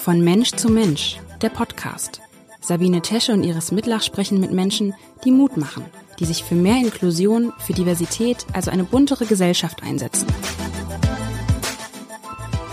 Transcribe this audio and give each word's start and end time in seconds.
Von 0.00 0.22
Mensch 0.22 0.52
zu 0.52 0.70
Mensch, 0.70 1.18
der 1.42 1.50
Podcast. 1.50 2.22
Sabine 2.62 3.02
Tesche 3.02 3.32
und 3.32 3.44
Iris 3.44 3.70
Mitlach 3.70 4.02
sprechen 4.02 4.40
mit 4.40 4.50
Menschen, 4.50 4.94
die 5.26 5.30
Mut 5.30 5.58
machen, 5.58 5.84
die 6.18 6.24
sich 6.24 6.42
für 6.42 6.54
mehr 6.54 6.78
Inklusion, 6.78 7.52
für 7.58 7.74
Diversität, 7.74 8.46
also 8.54 8.70
eine 8.70 8.84
buntere 8.84 9.26
Gesellschaft 9.26 9.82
einsetzen. 9.82 10.26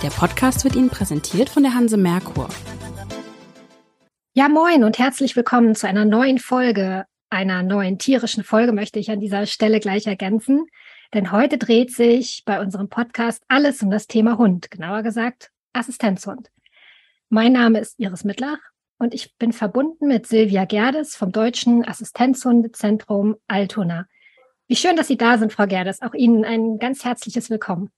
Der 0.01 0.07
Podcast 0.07 0.63
wird 0.63 0.77
Ihnen 0.77 0.89
präsentiert 0.89 1.49
von 1.49 1.63
der 1.63 1.73
Hanse 1.73 1.97
Merkur. 1.97 2.47
Ja, 4.33 4.47
moin 4.47 4.85
und 4.85 4.97
herzlich 4.97 5.35
willkommen 5.35 5.75
zu 5.75 5.85
einer 5.85 6.05
neuen 6.05 6.39
Folge, 6.39 7.07
einer 7.29 7.61
neuen 7.61 7.99
tierischen 7.99 8.45
Folge 8.45 8.71
möchte 8.71 8.99
ich 8.99 9.11
an 9.11 9.19
dieser 9.19 9.47
Stelle 9.47 9.81
gleich 9.81 10.07
ergänzen. 10.07 10.65
Denn 11.13 11.33
heute 11.33 11.57
dreht 11.57 11.93
sich 11.93 12.43
bei 12.45 12.61
unserem 12.61 12.87
Podcast 12.87 13.43
alles 13.49 13.81
um 13.81 13.91
das 13.91 14.07
Thema 14.07 14.37
Hund, 14.37 14.71
genauer 14.71 15.03
gesagt 15.03 15.51
Assistenzhund. 15.73 16.49
Mein 17.29 17.51
Name 17.51 17.79
ist 17.79 17.99
Iris 17.99 18.23
Mittlach 18.23 18.59
und 18.99 19.13
ich 19.13 19.35
bin 19.35 19.51
verbunden 19.51 20.07
mit 20.07 20.27
Silvia 20.27 20.63
Gerdes 20.63 21.17
vom 21.17 21.33
Deutschen 21.33 21.85
Assistenzhundezentrum 21.85 23.35
Altona. 23.47 24.05
Wie 24.69 24.77
schön, 24.77 24.95
dass 24.95 25.07
Sie 25.07 25.17
da 25.17 25.37
sind, 25.37 25.51
Frau 25.51 25.67
Gerdes. 25.67 26.01
Auch 26.01 26.13
Ihnen 26.13 26.45
ein 26.45 26.79
ganz 26.79 27.03
herzliches 27.03 27.49
Willkommen. 27.49 27.91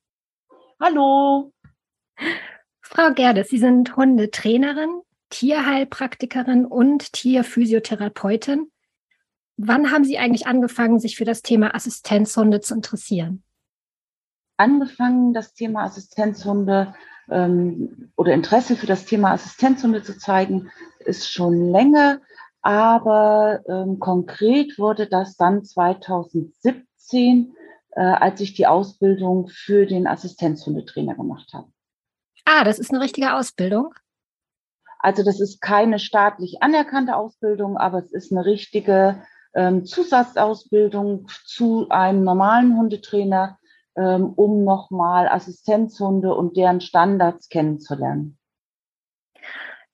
Hallo. 0.80 1.54
Frau 2.82 3.14
Gerdes, 3.14 3.50
Sie 3.50 3.60
sind 3.60 3.96
Hundetrainerin, 3.96 5.02
Tierheilpraktikerin 5.30 6.66
und 6.66 7.14
Tierphysiotherapeutin. 7.14 8.72
Wann 9.58 9.92
haben 9.92 10.06
Sie 10.06 10.18
eigentlich 10.18 10.48
angefangen, 10.48 10.98
sich 10.98 11.18
für 11.18 11.26
das 11.26 11.44
Thema 11.44 11.76
Assistenzhunde 11.76 12.62
zu 12.62 12.74
interessieren? 12.74 13.44
Angefangen, 14.58 15.36
das 15.36 15.54
Thema 15.54 15.84
Assistenzhunde 15.84 16.96
ähm, 17.32 18.12
oder 18.16 18.34
Interesse 18.34 18.76
für 18.76 18.88
das 18.88 19.06
Thema 19.06 19.32
Assistenzhunde 19.32 20.04
zu 20.04 20.18
zeigen, 20.18 20.72
ist 21.00 21.32
schon 21.32 21.72
länger. 21.72 22.20
Aber 22.62 23.62
ähm, 23.68 24.00
konkret 24.00 24.78
wurde 24.78 25.08
das 25.08 25.38
dann 25.38 25.64
2017, 25.64 27.56
äh, 27.92 28.02
als 28.02 28.42
ich 28.42 28.54
die 28.54 28.68
Ausbildung 28.68 29.48
für 29.48 29.86
den 29.86 30.08
Assistenzhundetrainer 30.08 31.16
gemacht 31.16 31.52
habe. 31.54 31.68
Ah, 32.46 32.64
das 32.64 32.80
ist 32.80 32.92
eine 32.92 33.02
richtige 33.02 33.36
Ausbildung. 33.36 33.94
Also 35.00 35.24
das 35.24 35.40
ist 35.40 35.62
keine 35.62 36.00
staatlich 36.00 36.62
anerkannte 36.62 37.16
Ausbildung, 37.16 37.78
aber 37.78 38.00
es 38.00 38.12
ist 38.12 38.32
eine 38.34 38.44
richtige 38.44 39.24
ähm, 39.54 39.86
Zusatzausbildung 39.86 41.28
zu 41.46 41.88
einem 41.90 42.24
normalen 42.24 42.78
Hundetrainer, 42.78 43.59
ähm, 44.00 44.32
um 44.36 44.64
nochmal 44.64 45.28
Assistenzhunde 45.28 46.34
und 46.34 46.56
deren 46.56 46.80
Standards 46.80 47.50
kennenzulernen. 47.50 48.38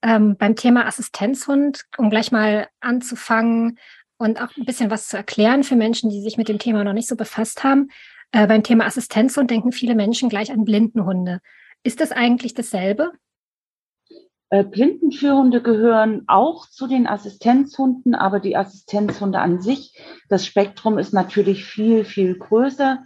Ähm, 0.03 0.37
beim 0.37 0.55
Thema 0.55 0.85
Assistenzhund, 0.85 1.85
um 1.97 2.11
gleich 2.11 2.31
mal 2.31 2.67
anzufangen 2.79 3.79
und 4.17 4.39
auch 4.39 4.55
ein 4.55 4.65
bisschen 4.65 4.91
was 4.91 5.07
zu 5.07 5.17
erklären 5.17 5.63
für 5.63 5.75
Menschen, 5.75 6.11
die 6.11 6.21
sich 6.21 6.37
mit 6.37 6.47
dem 6.47 6.59
Thema 6.59 6.83
noch 6.83 6.93
nicht 6.93 7.07
so 7.07 7.15
befasst 7.15 7.63
haben. 7.63 7.89
Äh, 8.31 8.45
beim 8.45 8.61
Thema 8.61 8.85
Assistenzhund 8.85 9.49
denken 9.49 9.71
viele 9.71 9.95
Menschen 9.95 10.29
gleich 10.29 10.51
an 10.51 10.65
Blindenhunde. 10.65 11.41
Ist 11.81 11.99
das 11.99 12.11
eigentlich 12.11 12.53
dasselbe? 12.53 13.11
Äh, 14.51 14.63
Blindenführhunde 14.63 15.63
gehören 15.63 16.25
auch 16.27 16.69
zu 16.69 16.85
den 16.85 17.07
Assistenzhunden, 17.07 18.13
aber 18.13 18.39
die 18.39 18.55
Assistenzhunde 18.55 19.39
an 19.39 19.59
sich, 19.59 19.99
das 20.29 20.45
Spektrum 20.45 20.99
ist 20.99 21.13
natürlich 21.13 21.65
viel, 21.65 22.05
viel 22.05 22.37
größer 22.37 23.03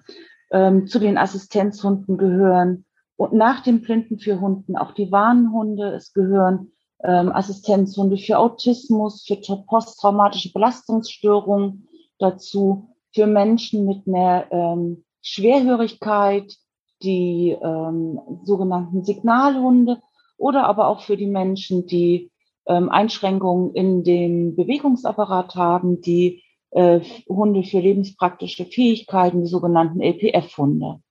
ähm, 0.51 0.87
zu 0.87 0.99
den 0.99 1.17
Assistenzhunden 1.17 2.17
gehören 2.17 2.85
und 3.15 3.33
nach 3.33 3.61
den 3.61 3.81
Blindenführhunden 3.81 4.77
auch 4.77 4.93
die 4.93 5.11
Warnhunde. 5.11 5.93
Es 5.93 6.13
gehören 6.13 6.71
ähm, 7.03 7.31
Assistenzhunde 7.31 8.17
für 8.17 8.39
Autismus, 8.39 9.25
für 9.25 9.37
posttraumatische 9.67 10.51
Belastungsstörungen 10.51 11.87
dazu, 12.17 12.95
für 13.13 13.27
Menschen 13.27 13.85
mit 13.85 14.07
einer 14.07 14.45
ähm, 14.51 15.03
Schwerhörigkeit, 15.21 16.55
die 17.01 17.57
ähm, 17.61 18.19
sogenannten 18.43 19.03
Signalhunde 19.03 20.01
oder 20.37 20.65
aber 20.65 20.87
auch 20.87 21.01
für 21.01 21.17
die 21.17 21.27
Menschen, 21.27 21.87
die 21.87 22.31
ähm, 22.67 22.89
Einschränkungen 22.89 23.73
in 23.73 24.03
dem 24.03 24.55
Bewegungsapparat 24.55 25.55
haben, 25.55 26.01
die 26.01 26.43
äh, 26.71 26.99
Hunde 27.27 27.63
für 27.63 27.79
lebenspraktische 27.79 28.65
Fähigkeiten, 28.65 29.41
die 29.41 29.47
sogenannten 29.47 30.01
LPF-Hunde. 30.01 31.01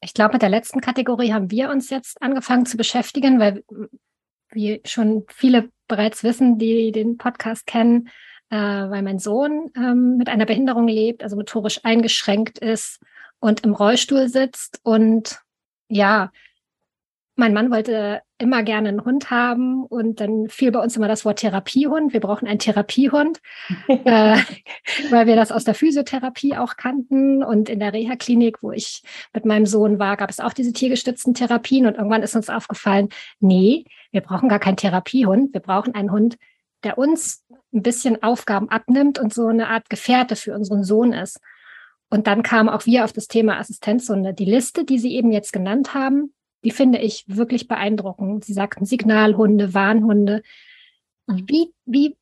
Ich 0.00 0.14
glaube, 0.14 0.34
mit 0.34 0.42
der 0.42 0.48
letzten 0.48 0.80
Kategorie 0.80 1.32
haben 1.32 1.50
wir 1.50 1.70
uns 1.70 1.90
jetzt 1.90 2.20
angefangen 2.20 2.66
zu 2.66 2.76
beschäftigen, 2.76 3.38
weil, 3.38 3.64
wie 4.50 4.80
schon 4.84 5.24
viele 5.28 5.70
bereits 5.86 6.24
wissen, 6.24 6.58
die 6.58 6.90
den 6.90 7.18
Podcast 7.18 7.66
kennen, 7.66 8.08
äh, 8.50 8.56
weil 8.56 9.02
mein 9.02 9.18
Sohn 9.18 9.70
ähm, 9.76 10.16
mit 10.16 10.28
einer 10.28 10.46
Behinderung 10.46 10.88
lebt, 10.88 11.22
also 11.22 11.36
motorisch 11.36 11.84
eingeschränkt 11.84 12.58
ist 12.58 13.00
und 13.38 13.64
im 13.64 13.74
Rollstuhl 13.74 14.28
sitzt 14.28 14.80
und 14.82 15.40
ja, 15.88 16.32
mein 17.36 17.54
Mann 17.54 17.70
wollte 17.70 18.22
immer 18.42 18.62
gerne 18.64 18.88
einen 18.88 19.04
Hund 19.04 19.30
haben 19.30 19.84
und 19.84 20.20
dann 20.20 20.48
fiel 20.48 20.72
bei 20.72 20.80
uns 20.80 20.96
immer 20.96 21.08
das 21.08 21.24
Wort 21.24 21.38
Therapiehund. 21.38 22.12
Wir 22.12 22.20
brauchen 22.20 22.48
einen 22.48 22.58
Therapiehund, 22.58 23.40
äh, 23.88 24.36
weil 25.10 25.26
wir 25.26 25.36
das 25.36 25.52
aus 25.52 25.64
der 25.64 25.74
Physiotherapie 25.74 26.56
auch 26.56 26.76
kannten. 26.76 27.44
Und 27.44 27.68
in 27.68 27.78
der 27.78 27.92
Reha-Klinik, 27.92 28.62
wo 28.62 28.72
ich 28.72 29.02
mit 29.32 29.46
meinem 29.46 29.64
Sohn 29.64 29.98
war, 29.98 30.16
gab 30.16 30.28
es 30.28 30.40
auch 30.40 30.52
diese 30.52 30.72
tiergestützten 30.72 31.34
Therapien. 31.34 31.86
Und 31.86 31.96
irgendwann 31.96 32.24
ist 32.24 32.34
uns 32.34 32.50
aufgefallen, 32.50 33.08
nee, 33.38 33.84
wir 34.10 34.20
brauchen 34.20 34.48
gar 34.48 34.58
keinen 34.58 34.76
Therapiehund. 34.76 35.54
Wir 35.54 35.60
brauchen 35.60 35.94
einen 35.94 36.10
Hund, 36.10 36.36
der 36.82 36.98
uns 36.98 37.44
ein 37.72 37.82
bisschen 37.82 38.22
Aufgaben 38.22 38.68
abnimmt 38.68 39.18
und 39.18 39.32
so 39.32 39.46
eine 39.46 39.68
Art 39.68 39.88
Gefährte 39.88 40.36
für 40.36 40.54
unseren 40.54 40.82
Sohn 40.82 41.12
ist. 41.12 41.40
Und 42.10 42.26
dann 42.26 42.42
kamen 42.42 42.68
auch 42.68 42.84
wir 42.84 43.04
auf 43.04 43.12
das 43.12 43.28
Thema 43.28 43.58
Assistenzhunde. 43.58 44.34
Die 44.34 44.44
Liste, 44.44 44.84
die 44.84 44.98
Sie 44.98 45.14
eben 45.14 45.32
jetzt 45.32 45.52
genannt 45.52 45.94
haben, 45.94 46.34
die 46.64 46.70
finde 46.70 46.98
ich 46.98 47.24
wirklich 47.26 47.68
beeindruckend. 47.68 48.44
Sie 48.44 48.52
sagten 48.52 48.84
Signalhunde, 48.84 49.74
Warnhunde. 49.74 50.42
Wie, 51.26 51.72
wie 51.84 52.16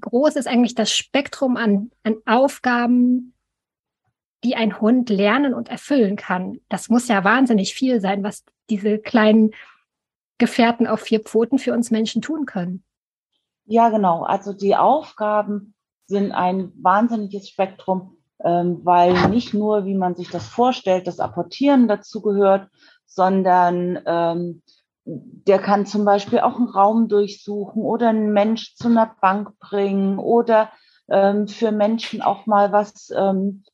groß 0.00 0.36
ist 0.36 0.46
eigentlich 0.46 0.74
das 0.74 0.92
Spektrum 0.92 1.56
an, 1.56 1.90
an 2.02 2.16
Aufgaben, 2.26 3.34
die 4.44 4.56
ein 4.56 4.80
Hund 4.80 5.10
lernen 5.10 5.54
und 5.54 5.68
erfüllen 5.68 6.16
kann? 6.16 6.60
Das 6.68 6.88
muss 6.88 7.08
ja 7.08 7.24
wahnsinnig 7.24 7.74
viel 7.74 8.00
sein, 8.00 8.22
was 8.22 8.44
diese 8.70 8.98
kleinen 8.98 9.52
Gefährten 10.38 10.86
auf 10.86 11.00
vier 11.00 11.20
Pfoten 11.20 11.58
für 11.58 11.72
uns 11.72 11.90
Menschen 11.90 12.22
tun 12.22 12.46
können. 12.46 12.82
Ja, 13.64 13.88
genau. 13.88 14.22
Also 14.22 14.52
die 14.52 14.76
Aufgaben 14.76 15.74
sind 16.06 16.32
ein 16.32 16.72
wahnsinniges 16.76 17.48
Spektrum, 17.48 18.16
ähm, 18.44 18.80
weil 18.84 19.28
nicht 19.30 19.54
nur, 19.54 19.86
wie 19.86 19.94
man 19.94 20.14
sich 20.14 20.30
das 20.30 20.46
vorstellt, 20.46 21.06
das 21.06 21.20
Apportieren 21.20 21.88
dazu 21.88 22.22
gehört, 22.22 22.70
sondern 23.06 24.00
ähm, 24.06 24.62
der 25.04 25.58
kann 25.60 25.86
zum 25.86 26.04
Beispiel 26.04 26.40
auch 26.40 26.56
einen 26.56 26.68
Raum 26.68 27.08
durchsuchen 27.08 27.82
oder 27.82 28.08
einen 28.08 28.32
Mensch 28.32 28.74
zu 28.74 28.88
einer 28.88 29.14
Bank 29.20 29.58
bringen 29.58 30.18
oder 30.18 30.70
ähm, 31.08 31.46
für 31.46 31.70
Menschen 31.70 32.22
auch 32.22 32.46
mal 32.46 32.72
was 32.72 33.10
ähm, 33.16 33.64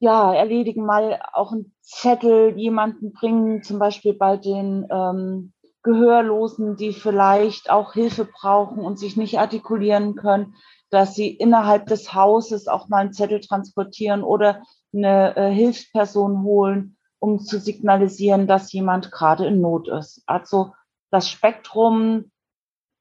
ja, 0.00 0.34
erledigen, 0.34 0.84
mal 0.84 1.20
auch 1.32 1.52
einen 1.52 1.72
Zettel 1.80 2.58
jemanden 2.58 3.12
bringen, 3.12 3.62
zum 3.62 3.78
Beispiel 3.78 4.12
bei 4.12 4.36
den 4.36 4.86
ähm, 4.90 5.52
Gehörlosen, 5.82 6.76
die 6.76 6.92
vielleicht 6.92 7.70
auch 7.70 7.92
Hilfe 7.94 8.24
brauchen 8.26 8.80
und 8.80 8.98
sich 8.98 9.16
nicht 9.16 9.38
artikulieren 9.38 10.14
können, 10.16 10.56
dass 10.90 11.14
sie 11.14 11.28
innerhalb 11.28 11.86
des 11.86 12.12
Hauses 12.12 12.68
auch 12.68 12.88
mal 12.88 12.98
einen 12.98 13.12
Zettel 13.12 13.40
transportieren 13.40 14.24
oder 14.24 14.62
eine 14.92 15.36
äh, 15.36 15.50
Hilfsperson 15.50 16.42
holen 16.42 16.93
um 17.24 17.40
zu 17.40 17.58
signalisieren, 17.58 18.46
dass 18.46 18.70
jemand 18.70 19.10
gerade 19.10 19.46
in 19.46 19.62
Not 19.62 19.88
ist. 19.88 20.22
Also 20.26 20.74
das 21.10 21.30
Spektrum 21.30 22.30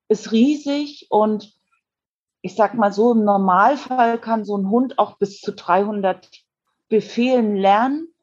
ist 0.07 0.31
riesig 0.31 1.07
und 1.09 1.53
ich 2.41 2.55
sag 2.55 2.73
mal 2.73 2.93
so, 2.93 3.11
im 3.11 3.25
Normalfall 3.25 4.17
kann 4.17 4.45
so 4.45 4.57
ein 4.57 4.69
Hund 4.69 4.97
auch 4.97 5.17
bis 5.17 5.41
zu 5.41 5.51
300 5.51 6.29
Befehlen 6.87 7.57
lernen. 7.57 8.13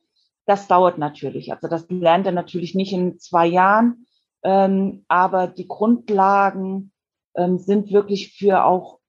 Das 0.46 0.68
dauert 0.68 0.96
natürlich. 0.96 1.52
Also 1.52 1.68
das 1.68 1.86
lernt 1.90 2.24
er 2.24 2.32
natürlich 2.32 2.74
nicht 2.74 2.94
in 2.94 3.18
zwei 3.18 3.46
Jahren. 3.46 4.06
Ähm, 4.42 5.04
aber 5.06 5.48
die 5.48 5.68
Grundlagen 5.68 6.92
ähm, 7.34 7.58
sind 7.58 7.92
wirklich 7.92 8.32
für 8.38 8.64
auch 8.64 9.00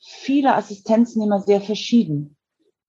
viele 0.00 0.54
Assistenznehmer 0.54 1.40
sehr 1.40 1.60
verschieden. 1.60 2.38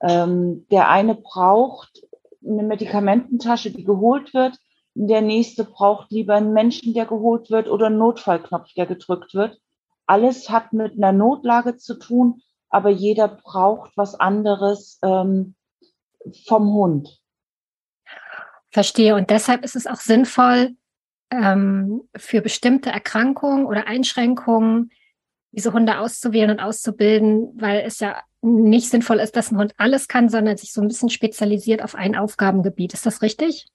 Ähm, 0.02 0.66
der 0.72 0.88
eine 0.88 1.16
braucht 1.16 2.09
eine 2.46 2.64
Medikamententasche, 2.64 3.72
die 3.72 3.84
geholt 3.84 4.34
wird. 4.34 4.58
Der 4.96 5.22
nächste 5.22 5.64
braucht 5.64 6.12
lieber 6.12 6.36
einen 6.36 6.54
Menschen, 6.54 6.94
der 6.94 7.06
geholt 7.06 7.50
wird 7.50 7.68
oder 7.68 7.88
einen 7.88 7.98
Notfallknopf, 7.98 8.74
der 8.74 8.86
gedrückt 8.86 9.34
wird. 9.34 9.60
Alles 10.06 10.50
hat 10.50 10.74
mit 10.74 10.98
einer 10.98 11.12
Notlage 11.12 11.78
zu 11.78 11.98
tun, 12.00 12.42
aber 12.70 12.90
jeder 12.90 13.28
braucht 13.28 13.92
was 13.96 14.16
anderes 14.16 15.00
ähm, 15.04 15.56
vom 16.48 16.74
Hund. 16.74 17.20
Verstehe. 18.72 19.16
Und 19.16 19.30
deshalb 19.30 19.64
ist 19.64 19.76
es 19.76 19.88
auch 19.88 20.00
sinnvoll, 20.00 20.76
ähm, 21.32 22.02
für 22.16 22.42
bestimmte 22.42 22.90
Erkrankungen 22.90 23.66
oder 23.66 23.88
Einschränkungen 23.88 24.92
diese 25.52 25.74
Hunde 25.74 26.00
auszuwählen 26.00 26.52
und 26.52 26.60
auszubilden, 26.60 27.52
weil 27.56 27.82
es 27.86 28.00
ja 28.00 28.18
nicht 28.42 28.90
sinnvoll 28.90 29.20
ist, 29.20 29.36
dass 29.36 29.52
ein 29.52 29.58
Hund 29.58 29.74
alles 29.78 30.08
kann, 30.08 30.30
sondern 30.30 30.58
sich 30.58 30.74
so 30.74 30.82
ein 30.82 30.88
bisschen 30.88 31.10
spezialisiert 31.10 31.84
auf 31.84 31.96
ein 31.96 32.16
Aufgabengebiet. 32.16 32.94
Ist 32.94 33.06
das 33.06 33.22
richtig? 33.22 33.68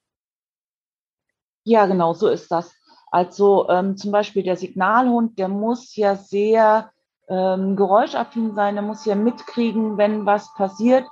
Ja, 1.64 1.86
genau, 1.86 2.14
so 2.14 2.28
ist 2.28 2.50
das. 2.50 2.74
Also 3.10 3.68
ähm, 3.68 3.96
zum 3.96 4.10
Beispiel 4.10 4.42
der 4.42 4.56
Signalhund, 4.56 5.38
der 5.38 5.48
muss 5.48 5.94
ja 5.96 6.16
sehr 6.16 6.90
ähm, 7.28 7.76
geräuschaffin 7.76 8.54
sein, 8.54 8.74
der 8.74 8.82
muss 8.82 9.04
ja 9.04 9.14
mitkriegen, 9.14 9.96
wenn 9.96 10.26
was 10.26 10.52
passiert 10.54 11.06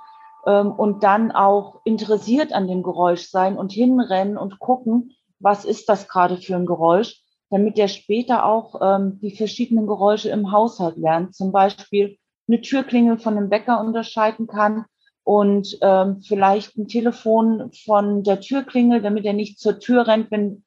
ähm, 0.45 0.71
und 0.71 1.03
dann 1.03 1.31
auch 1.31 1.81
interessiert 1.85 2.53
an 2.53 2.67
dem 2.67 2.83
Geräusch 2.83 3.29
sein 3.29 3.57
und 3.57 3.71
hinrennen 3.71 4.37
und 4.37 4.59
gucken, 4.59 5.11
was 5.39 5.65
ist 5.65 5.89
das 5.89 6.07
gerade 6.07 6.37
für 6.37 6.55
ein 6.55 6.65
Geräusch, 6.65 7.22
damit 7.53 7.77
er 7.77 7.87
später 7.87 8.45
auch 8.47 8.81
ähm, 8.81 9.19
die 9.21 9.29
verschiedenen 9.29 9.85
Geräusche 9.85 10.29
im 10.31 10.51
Haushalt 10.51 10.97
lernt. 10.97 11.35
Zum 11.35 11.51
Beispiel 11.51 12.17
eine 12.47 12.61
Türklingel 12.61 13.19
von 13.19 13.37
einem 13.37 13.49
Bäcker 13.49 13.79
unterscheiden 13.79 14.47
kann 14.47 14.85
und 15.23 15.77
ähm, 15.81 16.21
vielleicht 16.23 16.75
ein 16.75 16.87
Telefon 16.87 17.71
von 17.85 18.23
der 18.23 18.41
Türklingel, 18.41 19.03
damit 19.03 19.25
er 19.25 19.33
nicht 19.33 19.59
zur 19.59 19.79
Tür 19.79 20.07
rennt, 20.07 20.31
wenn 20.31 20.63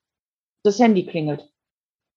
das 0.63 0.79
Handy 0.79 1.05
klingelt. 1.05 1.51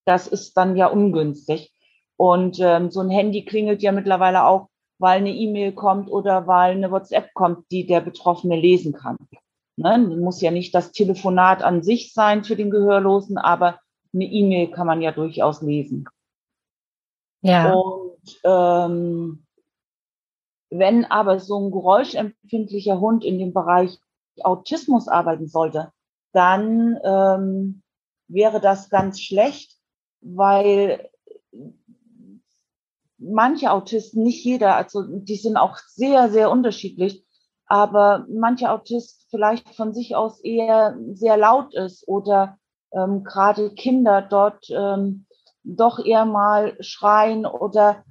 Das 0.05 0.27
ist 0.27 0.55
dann 0.55 0.77
ja 0.77 0.85
ungünstig. 0.85 1.73
Und 2.15 2.59
ähm, 2.59 2.91
so 2.91 2.99
ein 2.99 3.09
Handy 3.09 3.45
klingelt 3.45 3.81
ja 3.81 3.91
mittlerweile 3.91 4.45
auch, 4.45 4.67
weil 4.99 5.17
eine 5.17 5.33
E-Mail 5.33 5.71
kommt 5.71 6.11
oder 6.11 6.45
weil 6.45 6.73
eine 6.73 6.91
WhatsApp 6.91 7.33
kommt, 7.33 7.71
die 7.71 7.87
der 7.87 8.01
Betroffene 8.01 8.55
lesen 8.55 8.93
kann. 8.93 9.17
Ne? 9.77 9.97
Muss 9.97 10.41
ja 10.41 10.51
nicht 10.51 10.75
das 10.75 10.91
Telefonat 10.91 11.63
an 11.63 11.81
sich 11.81 12.13
sein 12.13 12.43
für 12.43 12.55
den 12.55 12.69
Gehörlosen, 12.69 13.39
aber 13.39 13.79
eine 14.13 14.25
E-Mail 14.25 14.71
kann 14.71 14.87
man 14.87 15.01
ja 15.01 15.11
durchaus 15.11 15.61
lesen. 15.61 16.07
Ja. 17.41 17.73
Und 17.73 18.39
ähm, 18.43 19.45
wenn 20.69 21.05
aber 21.05 21.39
so 21.39 21.59
ein 21.59 21.71
geräuschempfindlicher 21.71 22.99
Hund 22.99 23.23
in 23.23 23.39
dem 23.39 23.53
Bereich 23.53 23.97
Autismus 24.41 25.07
arbeiten 25.07 25.47
sollte, 25.47 25.91
dann 26.31 26.99
ähm, 27.03 27.81
wäre 28.27 28.61
das 28.61 28.89
ganz 28.89 29.19
schlecht, 29.19 29.75
weil 30.21 31.09
manche 33.17 33.71
Autisten, 33.71 34.23
nicht 34.23 34.43
jeder, 34.45 34.75
also 34.75 35.03
die 35.03 35.35
sind 35.35 35.57
auch 35.57 35.77
sehr, 35.77 36.29
sehr 36.29 36.51
unterschiedlich, 36.51 37.25
aber 37.65 38.25
manche 38.29 38.71
Autist 38.71 39.27
vielleicht 39.29 39.75
von 39.75 39.93
sich 39.93 40.15
aus 40.15 40.39
eher 40.41 40.97
sehr 41.13 41.37
laut 41.37 41.73
ist 41.73 42.07
oder 42.07 42.58
ähm, 42.91 43.23
gerade 43.23 43.71
Kinder 43.71 44.21
dort 44.21 44.67
ähm, 44.69 45.25
doch 45.63 46.03
eher 46.03 46.25
mal 46.25 46.75
schreien 46.81 47.45
oder 47.45 48.03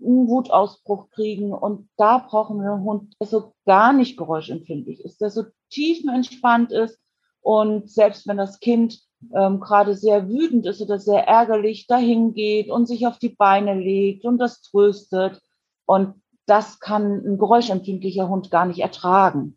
einen 0.00 0.28
Wutausbruch 0.28 1.10
kriegen. 1.10 1.52
Und 1.52 1.88
da 1.96 2.18
brauchen 2.18 2.60
wir 2.60 2.72
einen 2.72 2.84
Hund, 2.84 3.14
der 3.20 3.26
so 3.26 3.54
gar 3.64 3.92
nicht 3.92 4.16
geräuschempfindlich 4.16 5.04
ist, 5.04 5.20
der 5.20 5.30
so 5.30 5.44
tiefenentspannt 5.70 6.72
ist. 6.72 6.98
Und 7.40 7.90
selbst 7.90 8.26
wenn 8.26 8.36
das 8.36 8.58
Kind 8.60 9.00
ähm, 9.34 9.60
gerade 9.60 9.94
sehr 9.94 10.28
wütend 10.28 10.66
ist 10.66 10.80
oder 10.80 10.98
sehr 10.98 11.26
ärgerlich, 11.26 11.86
dahin 11.86 12.34
geht 12.34 12.70
und 12.70 12.86
sich 12.86 13.06
auf 13.06 13.18
die 13.18 13.30
Beine 13.30 13.74
legt 13.74 14.24
und 14.24 14.38
das 14.38 14.62
tröstet. 14.62 15.40
Und 15.86 16.22
das 16.46 16.80
kann 16.80 17.24
ein 17.24 17.38
geräuschempfindlicher 17.38 18.28
Hund 18.28 18.50
gar 18.50 18.66
nicht 18.66 18.80
ertragen. 18.80 19.56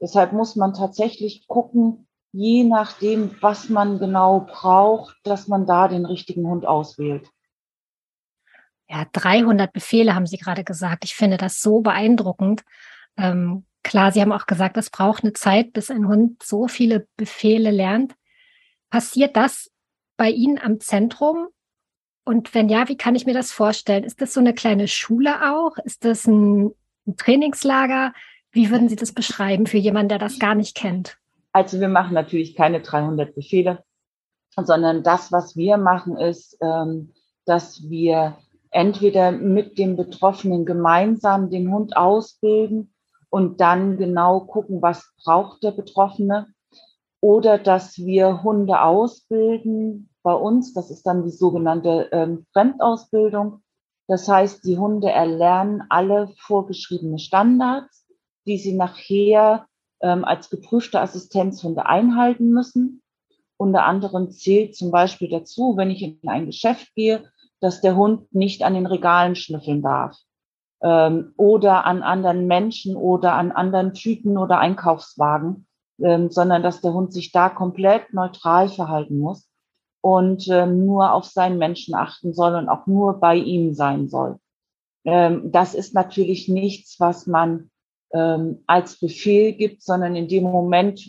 Deshalb 0.00 0.32
muss 0.32 0.56
man 0.56 0.74
tatsächlich 0.74 1.46
gucken, 1.48 2.07
je 2.38 2.62
nachdem, 2.62 3.34
was 3.40 3.68
man 3.68 3.98
genau 3.98 4.46
braucht, 4.48 5.16
dass 5.24 5.48
man 5.48 5.66
da 5.66 5.88
den 5.88 6.06
richtigen 6.06 6.46
Hund 6.46 6.66
auswählt. 6.66 7.28
Ja, 8.88 9.06
300 9.12 9.72
Befehle 9.72 10.14
haben 10.14 10.26
Sie 10.26 10.38
gerade 10.38 10.62
gesagt. 10.62 11.04
Ich 11.04 11.16
finde 11.16 11.36
das 11.36 11.60
so 11.60 11.80
beeindruckend. 11.80 12.62
Ähm, 13.16 13.66
klar, 13.82 14.12
Sie 14.12 14.20
haben 14.20 14.30
auch 14.30 14.46
gesagt, 14.46 14.76
es 14.76 14.88
braucht 14.88 15.24
eine 15.24 15.32
Zeit, 15.32 15.72
bis 15.72 15.90
ein 15.90 16.06
Hund 16.06 16.40
so 16.40 16.68
viele 16.68 17.08
Befehle 17.16 17.72
lernt. 17.72 18.14
Passiert 18.88 19.36
das 19.36 19.72
bei 20.16 20.30
Ihnen 20.30 20.58
am 20.58 20.78
Zentrum? 20.78 21.48
Und 22.24 22.54
wenn 22.54 22.68
ja, 22.68 22.88
wie 22.88 22.96
kann 22.96 23.16
ich 23.16 23.26
mir 23.26 23.34
das 23.34 23.50
vorstellen? 23.50 24.04
Ist 24.04 24.20
das 24.20 24.32
so 24.32 24.38
eine 24.38 24.54
kleine 24.54 24.86
Schule 24.86 25.52
auch? 25.52 25.76
Ist 25.78 26.04
das 26.04 26.24
ein, 26.28 26.70
ein 27.04 27.16
Trainingslager? 27.16 28.12
Wie 28.52 28.70
würden 28.70 28.88
Sie 28.88 28.96
das 28.96 29.12
beschreiben 29.12 29.66
für 29.66 29.78
jemanden, 29.78 30.10
der 30.10 30.18
das 30.20 30.38
gar 30.38 30.54
nicht 30.54 30.76
kennt? 30.76 31.17
Also 31.52 31.80
wir 31.80 31.88
machen 31.88 32.14
natürlich 32.14 32.54
keine 32.54 32.80
300 32.80 33.34
Befehle, 33.34 33.82
sondern 34.56 35.02
das, 35.02 35.32
was 35.32 35.56
wir 35.56 35.76
machen, 35.76 36.16
ist, 36.16 36.58
ähm, 36.60 37.12
dass 37.44 37.88
wir 37.88 38.36
entweder 38.70 39.32
mit 39.32 39.78
dem 39.78 39.96
Betroffenen 39.96 40.66
gemeinsam 40.66 41.50
den 41.50 41.72
Hund 41.72 41.96
ausbilden 41.96 42.92
und 43.30 43.60
dann 43.60 43.96
genau 43.96 44.40
gucken, 44.40 44.82
was 44.82 45.12
braucht 45.24 45.62
der 45.62 45.72
Betroffene 45.72 46.46
oder 47.20 47.58
dass 47.58 47.98
wir 47.98 48.42
Hunde 48.42 48.82
ausbilden 48.82 50.10
bei 50.22 50.32
uns. 50.32 50.74
Das 50.74 50.90
ist 50.90 51.04
dann 51.04 51.24
die 51.24 51.30
sogenannte 51.30 52.08
ähm, 52.12 52.46
Fremdausbildung. 52.52 53.62
Das 54.06 54.28
heißt, 54.28 54.64
die 54.64 54.78
Hunde 54.78 55.10
erlernen 55.10 55.82
alle 55.88 56.32
vorgeschriebene 56.38 57.18
Standards, 57.18 58.06
die 58.46 58.58
sie 58.58 58.74
nachher 58.74 59.66
ähm, 60.00 60.24
als 60.24 60.50
geprüfte 60.50 61.00
Assistenzhunde 61.00 61.86
einhalten 61.86 62.50
müssen. 62.50 63.02
Unter 63.56 63.84
anderem 63.84 64.30
zählt 64.30 64.76
zum 64.76 64.90
Beispiel 64.90 65.28
dazu, 65.28 65.76
wenn 65.76 65.90
ich 65.90 66.02
in 66.02 66.28
ein 66.28 66.46
Geschäft 66.46 66.94
gehe, 66.94 67.24
dass 67.60 67.80
der 67.80 67.96
Hund 67.96 68.32
nicht 68.34 68.62
an 68.62 68.74
den 68.74 68.86
Regalen 68.86 69.34
schnüffeln 69.34 69.82
darf 69.82 70.16
ähm, 70.80 71.32
oder 71.36 71.84
an 71.84 72.02
anderen 72.02 72.46
Menschen 72.46 72.96
oder 72.96 73.34
an 73.34 73.52
anderen 73.52 73.94
Tüten 73.94 74.38
oder 74.38 74.58
Einkaufswagen, 74.58 75.66
ähm, 76.00 76.30
sondern 76.30 76.62
dass 76.62 76.80
der 76.80 76.92
Hund 76.92 77.12
sich 77.12 77.32
da 77.32 77.48
komplett 77.48 78.12
neutral 78.12 78.68
verhalten 78.68 79.18
muss 79.18 79.48
und 80.00 80.46
ähm, 80.48 80.86
nur 80.86 81.12
auf 81.12 81.24
seinen 81.24 81.58
Menschen 81.58 81.94
achten 81.94 82.32
soll 82.32 82.54
und 82.54 82.68
auch 82.68 82.86
nur 82.86 83.18
bei 83.18 83.36
ihm 83.36 83.74
sein 83.74 84.08
soll. 84.08 84.38
Ähm, 85.04 85.50
das 85.50 85.74
ist 85.74 85.94
natürlich 85.94 86.48
nichts, 86.48 87.00
was 87.00 87.26
man 87.26 87.70
ähm, 88.12 88.62
als 88.66 88.98
Befehl 88.98 89.52
gibt, 89.52 89.82
sondern 89.82 90.16
in 90.16 90.28
dem 90.28 90.44
Moment 90.44 91.00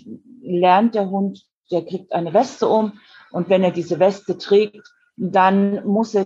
lernt 0.41 0.95
der 0.95 1.09
Hund, 1.09 1.45
der 1.71 1.85
kriegt 1.85 2.13
eine 2.13 2.33
Weste 2.33 2.67
um 2.67 2.99
und 3.31 3.49
wenn 3.49 3.63
er 3.63 3.71
diese 3.71 3.99
Weste 3.99 4.37
trägt, 4.37 4.81
dann 5.15 5.85
muss 5.85 6.15
er 6.15 6.25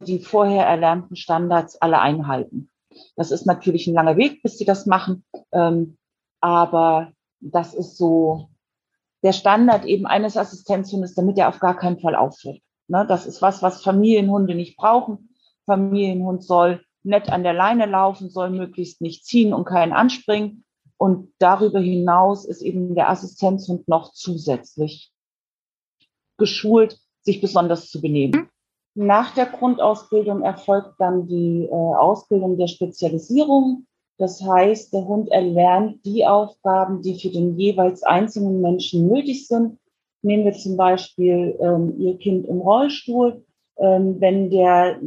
die 0.00 0.18
vorher 0.18 0.66
erlernten 0.66 1.16
Standards 1.16 1.80
alle 1.80 2.00
einhalten. 2.00 2.70
Das 3.14 3.30
ist 3.30 3.46
natürlich 3.46 3.86
ein 3.86 3.94
langer 3.94 4.16
Weg, 4.16 4.42
bis 4.42 4.58
sie 4.58 4.64
das 4.64 4.86
machen, 4.86 5.24
ähm, 5.52 5.96
aber 6.40 7.12
das 7.40 7.74
ist 7.74 7.96
so 7.96 8.48
der 9.22 9.32
Standard 9.32 9.84
eben 9.84 10.06
eines 10.06 10.36
Assistenzhundes, 10.36 11.14
damit 11.14 11.38
er 11.38 11.48
auf 11.48 11.58
gar 11.58 11.76
keinen 11.76 11.98
Fall 11.98 12.14
auffällt. 12.14 12.62
Ne, 12.88 13.04
das 13.06 13.26
ist 13.26 13.42
was, 13.42 13.62
was 13.62 13.82
Familienhunde 13.82 14.54
nicht 14.54 14.76
brauchen. 14.76 15.30
Familienhund 15.64 16.44
soll 16.44 16.84
nett 17.06 17.30
an 17.30 17.42
der 17.42 17.54
Leine 17.54 17.86
laufen, 17.86 18.28
soll 18.28 18.50
möglichst 18.50 19.00
nicht 19.00 19.24
ziehen 19.24 19.54
und 19.54 19.64
keinen 19.64 19.92
anspringen. 19.92 20.64
Und 20.98 21.32
darüber 21.38 21.80
hinaus 21.80 22.44
ist 22.44 22.62
eben 22.62 22.94
der 22.94 23.10
Assistenzhund 23.10 23.88
noch 23.88 24.12
zusätzlich 24.12 25.12
geschult, 26.38 26.98
sich 27.22 27.40
besonders 27.40 27.90
zu 27.90 28.00
benehmen. 28.00 28.48
Nach 28.94 29.34
der 29.34 29.46
Grundausbildung 29.46 30.42
erfolgt 30.42 30.94
dann 30.98 31.26
die 31.26 31.64
äh, 31.64 31.74
Ausbildung 31.74 32.56
der 32.56 32.66
Spezialisierung. 32.66 33.86
Das 34.18 34.42
heißt, 34.42 34.94
der 34.94 35.06
Hund 35.06 35.28
erlernt 35.30 36.04
die 36.06 36.26
Aufgaben, 36.26 37.02
die 37.02 37.18
für 37.20 37.28
den 37.28 37.58
jeweils 37.58 38.02
einzelnen 38.02 38.62
Menschen 38.62 39.08
nötig 39.08 39.48
sind. 39.48 39.78
Nehmen 40.22 40.46
wir 40.46 40.54
zum 40.54 40.78
Beispiel 40.78 41.58
ähm, 41.60 41.94
Ihr 41.98 42.16
Kind 42.16 42.46
im 42.46 42.60
Rollstuhl. 42.60 43.44
Ähm, 43.78 44.20
wenn 44.20 44.50
der 44.50 44.98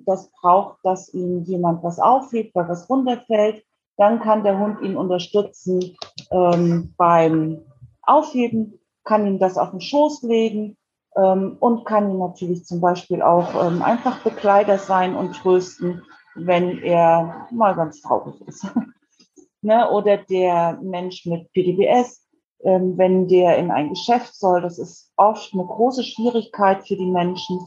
das 0.00 0.30
braucht, 0.30 0.78
dass 0.82 1.12
ihm 1.14 1.44
jemand 1.44 1.84
was 1.84 2.00
aufhebt, 2.00 2.54
weil 2.54 2.68
was 2.68 2.88
runterfällt, 2.90 3.64
dann 3.96 4.20
kann 4.20 4.44
der 4.44 4.58
Hund 4.58 4.80
ihn 4.82 4.96
unterstützen 4.96 5.96
ähm, 6.30 6.94
beim 6.96 7.60
Aufheben, 8.02 8.80
kann 9.04 9.26
ihm 9.26 9.38
das 9.38 9.58
auf 9.58 9.70
den 9.70 9.80
Schoß 9.80 10.22
legen 10.22 10.76
ähm, 11.16 11.56
und 11.60 11.84
kann 11.84 12.10
ihm 12.10 12.18
natürlich 12.18 12.64
zum 12.64 12.80
Beispiel 12.80 13.22
auch 13.22 13.66
ähm, 13.66 13.82
einfach 13.82 14.22
Begleiter 14.22 14.78
sein 14.78 15.14
und 15.14 15.34
trösten, 15.34 16.02
wenn 16.34 16.78
er 16.78 17.48
mal 17.50 17.74
ganz 17.74 18.00
traurig 18.00 18.40
ist. 18.46 18.66
ne? 19.62 19.90
Oder 19.90 20.18
der 20.18 20.78
Mensch 20.82 21.26
mit 21.26 21.52
PDBS, 21.52 22.24
ähm, 22.62 22.96
wenn 22.96 23.28
der 23.28 23.58
in 23.58 23.70
ein 23.70 23.90
Geschäft 23.90 24.34
soll, 24.34 24.62
das 24.62 24.78
ist 24.78 25.12
oft 25.16 25.52
eine 25.52 25.64
große 25.64 26.04
Schwierigkeit 26.04 26.86
für 26.86 26.96
die 26.96 27.10
Menschen, 27.10 27.60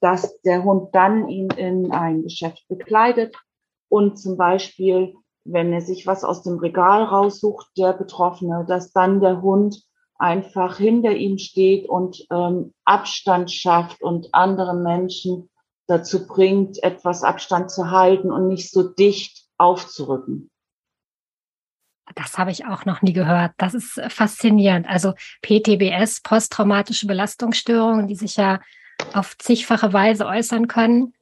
dass 0.00 0.40
der 0.42 0.62
Hund 0.62 0.94
dann 0.94 1.28
ihn 1.28 1.48
in 1.50 1.90
ein 1.90 2.22
Geschäft 2.22 2.64
begleitet 2.68 3.34
und 3.88 4.18
zum 4.18 4.36
Beispiel, 4.36 5.14
wenn 5.44 5.72
er 5.72 5.80
sich 5.80 6.06
was 6.06 6.24
aus 6.24 6.42
dem 6.42 6.58
Regal 6.58 7.04
raussucht, 7.04 7.68
der 7.76 7.92
Betroffene, 7.92 8.64
dass 8.68 8.92
dann 8.92 9.20
der 9.20 9.42
Hund 9.42 9.82
einfach 10.18 10.78
hinter 10.78 11.12
ihm 11.12 11.38
steht 11.38 11.88
und 11.88 12.26
ähm, 12.30 12.72
Abstand 12.84 13.52
schafft 13.52 14.02
und 14.02 14.28
andere 14.32 14.74
Menschen 14.74 15.50
dazu 15.86 16.26
bringt, 16.26 16.82
etwas 16.82 17.22
Abstand 17.22 17.70
zu 17.70 17.90
halten 17.90 18.32
und 18.32 18.48
nicht 18.48 18.70
so 18.70 18.82
dicht 18.82 19.46
aufzurücken. 19.58 20.50
Das 22.14 22.38
habe 22.38 22.50
ich 22.50 22.66
auch 22.66 22.84
noch 22.84 23.02
nie 23.02 23.12
gehört. 23.12 23.52
Das 23.58 23.74
ist 23.74 24.00
faszinierend. 24.08 24.88
Also 24.88 25.12
PTBS, 25.42 26.22
posttraumatische 26.22 27.06
Belastungsstörungen, 27.06 28.06
die 28.06 28.14
sich 28.14 28.36
ja 28.36 28.60
auf 29.12 29.36
zigfache 29.38 29.92
Weise 29.92 30.26
äußern 30.26 30.68
können. 30.68 31.14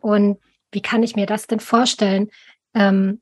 Und 0.00 0.38
wie 0.72 0.82
kann 0.82 1.02
ich 1.02 1.16
mir 1.16 1.26
das 1.26 1.46
denn 1.46 1.60
vorstellen? 1.60 2.30
Ähm, 2.74 3.20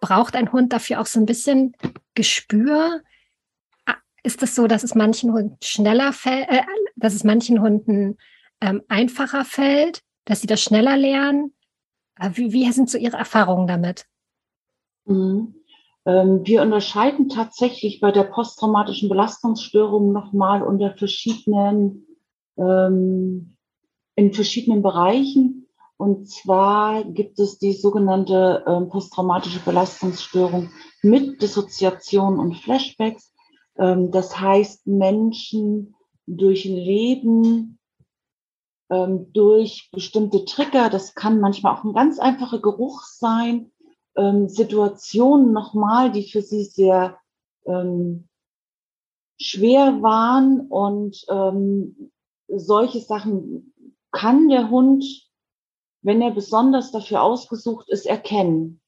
braucht 0.00 0.36
ein 0.36 0.52
Hund 0.52 0.72
dafür 0.72 1.00
auch 1.00 1.06
so 1.06 1.18
ein 1.18 1.26
bisschen 1.26 1.74
Gespür? 2.14 3.00
Ah, 3.86 3.96
ist 4.22 4.42
es 4.42 4.54
so, 4.54 4.66
dass 4.66 4.84
es 4.84 4.94
manchen 4.94 5.32
Hunden 5.32 5.56
schneller 5.62 6.12
fällt, 6.12 6.48
äh, 6.48 6.62
dass 6.96 7.14
es 7.14 7.24
manchen 7.24 7.60
Hunden 7.60 8.18
ähm, 8.60 8.82
einfacher 8.88 9.44
fällt, 9.44 10.02
dass 10.24 10.40
sie 10.40 10.46
das 10.46 10.62
schneller 10.62 10.96
lernen? 10.96 11.54
Äh, 12.18 12.30
wie, 12.34 12.52
wie 12.52 12.70
sind 12.72 12.90
so 12.90 12.98
Ihre 12.98 13.16
Erfahrungen 13.16 13.66
damit? 13.66 14.06
Mhm. 15.06 15.54
Ähm, 16.04 16.46
wir 16.46 16.62
unterscheiden 16.62 17.28
tatsächlich 17.28 18.00
bei 18.00 18.12
der 18.12 18.24
posttraumatischen 18.24 19.08
Belastungsstörung 19.08 20.12
nochmal 20.12 20.62
unter 20.62 20.94
verschiedenen, 20.96 22.06
ähm, 22.56 23.56
in 24.14 24.32
verschiedenen 24.32 24.82
Bereichen. 24.82 25.66
Und 25.98 26.28
zwar 26.28 27.04
gibt 27.04 27.38
es 27.38 27.58
die 27.58 27.72
sogenannte 27.72 28.64
ähm, 28.66 28.88
posttraumatische 28.88 29.60
Belastungsstörung 29.60 30.70
mit 31.02 31.40
Dissoziation 31.40 32.38
und 32.38 32.56
Flashbacks. 32.56 33.32
Ähm, 33.78 34.10
das 34.10 34.38
heißt, 34.38 34.86
Menschen 34.86 35.94
durch 36.26 36.64
Leben, 36.64 37.78
ähm, 38.90 39.32
durch 39.32 39.88
bestimmte 39.92 40.44
Trigger, 40.44 40.90
das 40.90 41.14
kann 41.14 41.40
manchmal 41.40 41.74
auch 41.74 41.84
ein 41.84 41.94
ganz 41.94 42.18
einfacher 42.18 42.60
Geruch 42.60 43.02
sein, 43.02 43.72
ähm, 44.16 44.48
Situationen 44.48 45.52
nochmal, 45.52 46.12
die 46.12 46.28
für 46.28 46.42
sie 46.42 46.64
sehr 46.64 47.18
ähm, 47.64 48.28
schwer 49.40 50.02
waren 50.02 50.60
und 50.68 51.24
ähm, 51.28 52.10
solche 52.48 53.00
Sachen 53.00 53.72
kann 54.12 54.48
der 54.48 54.70
Hund, 54.70 55.04
wenn 56.02 56.22
er 56.22 56.30
besonders 56.30 56.92
dafür 56.92 57.22
ausgesucht 57.22 57.88
ist, 57.88 58.06
erkennen. 58.06 58.80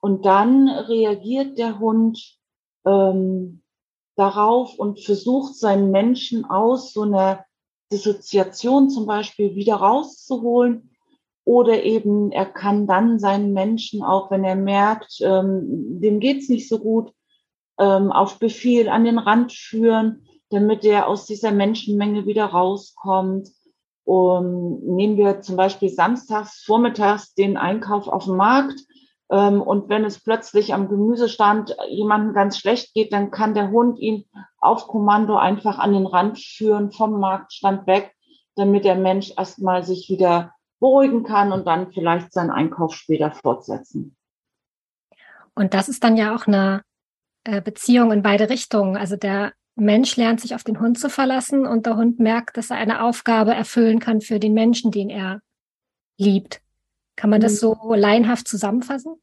Und 0.00 0.24
dann 0.24 0.68
reagiert 0.68 1.58
der 1.58 1.78
Hund 1.78 2.38
ähm, 2.84 3.62
darauf 4.16 4.78
und 4.78 5.00
versucht 5.00 5.56
seinen 5.56 5.90
Menschen 5.90 6.44
aus 6.44 6.92
so 6.92 7.02
einer 7.02 7.44
Dissoziation 7.92 8.90
zum 8.90 9.06
Beispiel 9.06 9.54
wieder 9.54 9.76
rauszuholen 9.76 10.90
oder 11.44 11.82
eben 11.82 12.32
er 12.32 12.46
kann 12.46 12.86
dann 12.86 13.18
seinen 13.18 13.52
Menschen, 13.52 14.02
auch 14.02 14.30
wenn 14.30 14.44
er 14.44 14.56
merkt, 14.56 15.18
ähm, 15.20 16.00
dem 16.00 16.20
geht's 16.20 16.48
nicht 16.48 16.68
so 16.68 16.78
gut, 16.78 17.12
ähm, 17.78 18.12
auf 18.12 18.38
Befehl 18.38 18.88
an 18.88 19.04
den 19.04 19.18
Rand 19.18 19.52
führen, 19.52 20.26
damit 20.54 20.84
er 20.84 21.08
aus 21.08 21.26
dieser 21.26 21.50
Menschenmenge 21.50 22.26
wieder 22.26 22.46
rauskommt. 22.46 23.48
Und 24.04 24.84
nehmen 24.84 25.16
wir 25.16 25.40
zum 25.40 25.56
Beispiel 25.56 25.88
samstags, 25.88 26.62
vormittags 26.64 27.34
den 27.34 27.56
Einkauf 27.56 28.06
auf 28.06 28.26
dem 28.26 28.36
Markt. 28.36 28.78
Ähm, 29.30 29.62
und 29.62 29.88
wenn 29.88 30.04
es 30.04 30.22
plötzlich 30.22 30.74
am 30.74 30.88
Gemüsestand 30.88 31.74
jemandem 31.88 32.34
ganz 32.34 32.58
schlecht 32.58 32.94
geht, 32.94 33.12
dann 33.12 33.30
kann 33.30 33.54
der 33.54 33.70
Hund 33.70 33.98
ihn 33.98 34.26
auf 34.58 34.86
Kommando 34.86 35.36
einfach 35.36 35.78
an 35.78 35.92
den 35.92 36.06
Rand 36.06 36.38
führen, 36.38 36.92
vom 36.92 37.18
Marktstand 37.18 37.86
weg, 37.86 38.14
damit 38.56 38.84
der 38.84 38.96
Mensch 38.96 39.32
erstmal 39.36 39.82
sich 39.82 40.08
wieder 40.10 40.52
beruhigen 40.80 41.24
kann 41.24 41.52
und 41.52 41.66
dann 41.66 41.92
vielleicht 41.92 42.32
seinen 42.32 42.50
Einkauf 42.50 42.94
später 42.94 43.32
fortsetzen. 43.32 44.16
Und 45.54 45.72
das 45.72 45.88
ist 45.88 46.04
dann 46.04 46.16
ja 46.16 46.34
auch 46.34 46.46
eine 46.46 46.82
äh, 47.44 47.62
Beziehung 47.62 48.12
in 48.12 48.22
beide 48.22 48.50
Richtungen. 48.50 48.96
Also 48.96 49.16
der 49.16 49.52
Mensch 49.76 50.16
lernt 50.16 50.40
sich 50.40 50.54
auf 50.54 50.64
den 50.64 50.80
Hund 50.80 50.98
zu 50.98 51.10
verlassen 51.10 51.66
und 51.66 51.86
der 51.86 51.96
Hund 51.96 52.20
merkt, 52.20 52.56
dass 52.56 52.70
er 52.70 52.76
eine 52.76 53.02
Aufgabe 53.02 53.54
erfüllen 53.54 53.98
kann 53.98 54.20
für 54.20 54.38
den 54.38 54.54
Menschen, 54.54 54.90
den 54.90 55.10
er 55.10 55.42
liebt. 56.16 56.60
Kann 57.16 57.30
man 57.30 57.40
das 57.40 57.54
mhm. 57.54 57.56
so 57.58 57.94
laienhaft 57.94 58.46
zusammenfassen? 58.46 59.16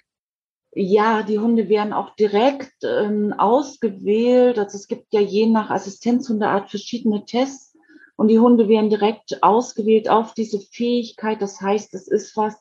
Ja, 0.73 1.23
die 1.23 1.39
Hunde 1.39 1.67
werden 1.67 1.91
auch 1.91 2.15
direkt 2.15 2.73
ähm, 2.83 3.33
ausgewählt. 3.33 4.57
Also 4.57 4.77
es 4.77 4.87
gibt 4.87 5.13
ja 5.13 5.19
je 5.19 5.47
nach 5.47 5.69
Assistenzhundeart 5.69 6.69
verschiedene 6.69 7.25
Tests 7.25 7.77
und 8.15 8.29
die 8.29 8.39
Hunde 8.39 8.69
werden 8.69 8.89
direkt 8.89 9.43
ausgewählt 9.43 10.09
auf 10.09 10.33
diese 10.33 10.59
Fähigkeit. 10.59 11.41
Das 11.41 11.59
heißt, 11.59 11.93
es 11.93 12.07
ist 12.07 12.37
was, 12.37 12.55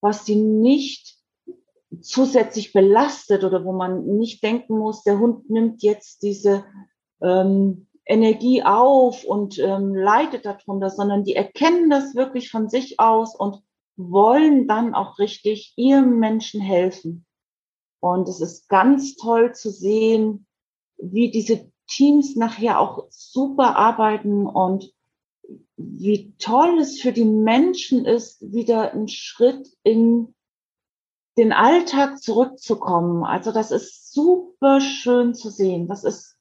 was 0.00 0.24
sie 0.24 0.36
nicht 0.36 1.16
zusätzlich 2.00 2.72
belastet 2.72 3.42
oder 3.42 3.64
wo 3.64 3.72
man 3.72 4.04
nicht 4.04 4.42
denken 4.44 4.78
muss, 4.78 5.02
der 5.02 5.18
Hund 5.18 5.50
nimmt 5.50 5.82
jetzt 5.82 6.22
diese 6.22 6.64
ähm, 7.20 7.86
Energie 8.04 8.62
auf 8.62 9.24
und 9.24 9.58
ähm, 9.58 9.94
leidet 9.94 10.46
darunter, 10.46 10.90
sondern 10.90 11.24
die 11.24 11.36
erkennen 11.36 11.90
das 11.90 12.14
wirklich 12.14 12.50
von 12.50 12.68
sich 12.68 12.98
aus 12.98 13.34
und 13.36 13.62
wollen 13.96 14.66
dann 14.66 14.94
auch 14.94 15.18
richtig 15.18 15.74
ihrem 15.76 16.18
Menschen 16.18 16.60
helfen. 16.60 17.26
Und 18.00 18.28
es 18.28 18.40
ist 18.40 18.68
ganz 18.68 19.16
toll 19.16 19.54
zu 19.54 19.70
sehen, 19.70 20.46
wie 20.96 21.30
diese 21.30 21.70
Teams 21.88 22.36
nachher 22.36 22.80
auch 22.80 23.06
super 23.10 23.76
arbeiten 23.76 24.46
und 24.46 24.92
wie 25.76 26.34
toll 26.38 26.78
es 26.78 27.00
für 27.00 27.12
die 27.12 27.24
Menschen 27.24 28.04
ist, 28.04 28.52
wieder 28.52 28.92
einen 28.92 29.08
Schritt 29.08 29.68
in 29.82 30.34
den 31.36 31.52
Alltag 31.52 32.20
zurückzukommen. 32.20 33.24
Also 33.24 33.52
das 33.52 33.70
ist 33.70 34.12
super 34.12 34.80
schön 34.80 35.34
zu 35.34 35.50
sehen. 35.50 35.88
Das 35.88 36.04
ist 36.04 36.37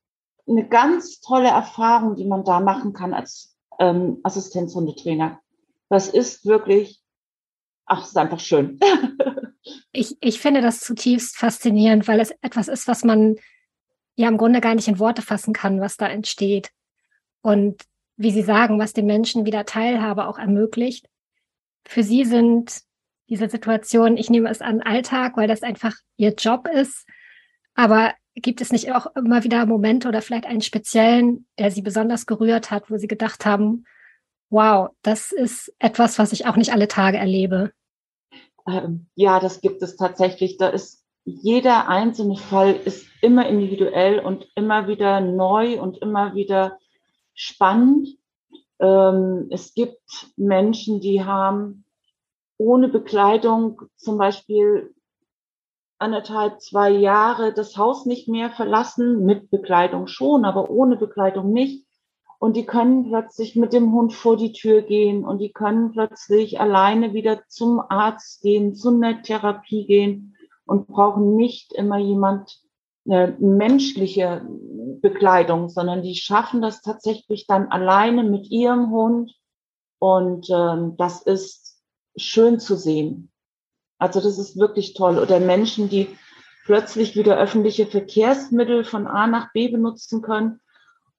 eine 0.48 0.68
ganz 0.68 1.20
tolle 1.20 1.50
Erfahrung, 1.50 2.16
die 2.16 2.26
man 2.26 2.44
da 2.44 2.60
machen 2.60 2.94
kann 2.94 3.14
als 3.14 3.56
ähm, 3.80 4.20
Assistenzhundetrainer. 4.24 5.40
Das 5.90 6.10
ist 6.10 6.46
wirklich, 6.46 7.02
ach, 7.86 8.06
ist 8.06 8.18
einfach 8.18 8.40
schön. 8.40 8.80
ich, 9.92 10.18
ich 10.22 10.40
finde 10.40 10.62
das 10.62 10.80
zutiefst 10.80 11.38
faszinierend, 11.38 12.08
weil 12.08 12.20
es 12.20 12.32
etwas 12.42 12.68
ist, 12.68 12.88
was 12.88 13.04
man 13.04 13.36
ja 14.16 14.28
im 14.28 14.38
Grunde 14.38 14.62
gar 14.62 14.76
nicht 14.76 14.88
in 14.88 15.00
Worte 15.00 15.22
fassen 15.22 15.54
kann, 15.54 15.80
was 15.80 15.98
da 15.98 16.08
entsteht. 16.08 16.72
Und 17.42 17.84
wie 18.18 18.32
Sie 18.32 18.42
sagen, 18.42 18.80
was 18.80 18.94
den 18.94 19.06
Menschen 19.06 19.46
wieder 19.46 19.66
Teilhabe 19.66 20.28
auch 20.28 20.40
ermöglicht. 20.40 21.08
Für 21.86 22.04
Sie 22.04 22.26
sind 22.26 22.82
diese 23.30 23.48
Situationen, 23.50 24.18
ich 24.18 24.30
nehme 24.30 24.50
es 24.50 24.62
an, 24.62 24.82
Alltag, 24.82 25.38
weil 25.38 25.48
das 25.48 25.62
einfach 25.62 25.94
Ihr 26.18 26.34
Job 26.34 26.68
ist. 26.68 27.06
Aber 27.76 28.14
gibt 28.42 28.62
es 28.62 28.72
nicht 28.72 28.94
auch 28.94 29.08
immer 29.16 29.44
wieder 29.44 29.66
Momente 29.66 30.08
oder 30.08 30.22
vielleicht 30.22 30.46
einen 30.46 30.62
speziellen, 30.62 31.48
der 31.58 31.72
Sie 31.72 31.82
besonders 31.82 32.26
gerührt 32.26 32.72
hat, 32.72 32.90
wo 32.90 32.98
Sie 32.98 33.08
gedacht 33.08 33.46
haben, 33.46 33.86
wow, 34.50 34.90
das 35.02 35.32
ist 35.32 35.74
etwas, 35.80 36.20
was 36.20 36.32
ich 36.32 36.46
auch 36.46 36.56
nicht 36.56 36.72
alle 36.72 36.88
Tage 36.88 37.18
erlebe? 37.18 37.72
Ähm, 38.68 39.08
ja, 39.16 39.40
das 39.40 39.62
gibt 39.62 39.82
es 39.82 39.96
tatsächlich. 39.96 40.58
Da 40.58 40.70
ist 40.70 41.04
jeder 41.26 41.90
einzelne 41.90 42.38
Fall 42.38 42.74
ist 42.74 43.06
immer 43.22 43.48
individuell 43.48 44.20
und 44.20 44.48
immer 44.56 44.88
wieder 44.88 45.20
neu 45.20 45.80
und 45.82 45.98
immer 45.98 46.36
wieder 46.36 46.78
spannend. 47.34 48.18
Ähm, 48.80 49.48
es 49.52 49.74
gibt 49.74 50.32
Menschen, 50.38 51.02
die 51.02 51.24
haben 51.24 51.84
ohne 52.58 52.88
Bekleidung 52.88 53.82
zum 53.98 54.18
Beispiel 54.18 54.94
anderthalb, 56.00 56.62
zwei 56.62 56.90
Jahre 56.90 57.54
das 57.54 57.78
Haus 57.78 58.06
nicht 58.06 58.28
mehr 58.28 58.52
verlassen, 58.52 59.26
mit 59.26 59.50
Bekleidung 59.50 60.08
schon, 60.08 60.46
aber 60.46 60.70
ohne 60.70 60.98
Bekleidung 60.98 61.52
nicht. 61.52 61.86
Und 62.40 62.56
die 62.56 62.66
können 62.66 63.10
plötzlich 63.10 63.56
mit 63.56 63.74
dem 63.74 63.92
Hund 63.92 64.14
vor 64.14 64.38
die 64.38 64.52
Tür 64.52 64.84
gehen 64.84 65.26
und 65.26 65.40
die 65.40 65.52
können 65.52 65.92
plötzlich 65.92 66.60
alleine 66.60 67.14
wieder 67.14 67.42
zum 67.48 67.80
Arzt 67.80 68.42
gehen, 68.44 68.76
zu 68.76 68.90
einer 68.90 69.24
Therapie 69.24 69.88
gehen 69.88 70.36
und 70.66 70.88
brauchen 70.88 71.36
nicht 71.36 71.74
immer 71.74 71.98
jemand, 71.98 72.62
eine 73.10 73.36
menschliche 73.40 74.46
Bekleidung, 75.02 75.70
sondern 75.70 76.04
die 76.04 76.16
schaffen 76.16 76.62
das 76.62 76.82
tatsächlich 76.82 77.48
dann 77.48 77.68
alleine 77.68 78.24
mit 78.24 78.50
ihrem 78.52 78.92
Hund. 78.92 79.34
Und 80.00 80.48
ähm, 80.52 80.96
das 80.98 81.22
ist 81.22 81.82
schön 82.18 82.60
zu 82.60 82.76
sehen. 82.76 83.32
Also 84.00 84.22
das 84.22 84.38
ist 84.38 84.58
wirklich 84.58 84.94
toll. 84.94 85.18
Oder 85.20 85.40
Menschen, 85.40 85.90
die 85.90 86.16
plötzlich 86.66 87.16
wieder 87.16 87.38
öffentliche 87.38 87.86
Verkehrsmittel 87.86 88.84
von 88.84 89.08
A 89.08 89.28
nach 89.28 89.52
B 89.54 89.70
benutzen 89.70 90.22
können 90.22 90.60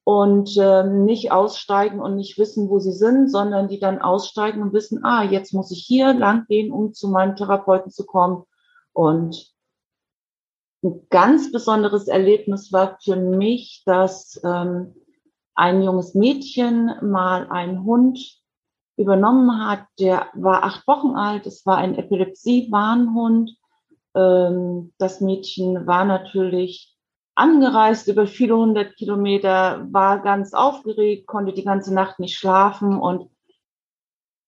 und 0.04 0.56
ähm, 0.58 1.04
nicht 1.04 1.32
aussteigen 1.32 2.00
und 2.00 2.16
nicht 2.16 2.38
wissen, 2.38 2.68
wo 2.68 2.78
sie 2.78 2.92
sind, 2.92 3.30
sondern 3.30 3.68
die 3.68 3.78
dann 3.78 4.00
aussteigen 4.00 4.62
und 4.62 4.72
wissen, 4.72 5.04
ah, 5.04 5.22
jetzt 5.22 5.52
muss 5.52 5.70
ich 5.70 5.84
hier 5.86 6.14
lang 6.14 6.46
gehen, 6.48 6.72
um 6.72 6.94
zu 6.94 7.08
meinem 7.08 7.36
Therapeuten 7.36 7.90
zu 7.90 8.06
kommen. 8.06 8.44
Und 8.92 9.52
ein 10.82 11.06
ganz 11.10 11.50
besonderes 11.52 12.08
Erlebnis 12.08 12.72
war 12.72 12.98
für 13.02 13.16
mich, 13.16 13.82
dass 13.84 14.40
ähm, 14.44 14.94
ein 15.54 15.82
junges 15.82 16.14
Mädchen 16.14 16.92
mal 17.02 17.48
einen 17.50 17.84
Hund 17.84 18.37
übernommen 18.98 19.64
hat. 19.66 19.86
Der 19.98 20.26
war 20.34 20.64
acht 20.64 20.86
Wochen 20.86 21.16
alt. 21.16 21.46
Es 21.46 21.64
war 21.64 21.78
ein 21.78 21.94
Epilepsie-Warnhund. 21.96 23.56
Ähm, 24.14 24.92
das 24.98 25.20
Mädchen 25.20 25.86
war 25.86 26.04
natürlich 26.04 26.94
angereist 27.34 28.08
über 28.08 28.26
viele 28.26 28.56
hundert 28.56 28.96
Kilometer, 28.96 29.86
war 29.92 30.20
ganz 30.20 30.52
aufgeregt, 30.54 31.28
konnte 31.28 31.52
die 31.52 31.62
ganze 31.62 31.94
Nacht 31.94 32.18
nicht 32.18 32.36
schlafen 32.36 32.98
und 32.98 33.30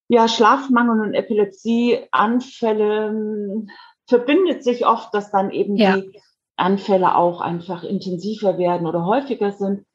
ja, 0.09 0.27
Schlafmangel 0.27 1.01
und 1.03 1.15
Epilepsieanfälle 1.15 3.11
hm, 3.11 3.71
verbindet 4.09 4.65
sich 4.65 4.85
oft, 4.85 5.15
dass 5.15 5.31
dann 5.31 5.53
eben 5.53 5.77
ja. 5.77 5.99
die 5.99 6.21
Anfälle 6.57 7.15
auch 7.15 7.41
einfach 7.41 7.85
intensiver 7.85 8.59
werden 8.59 8.89
oder 8.89 9.07
häufiger 9.07 9.53
sind. 9.53 9.87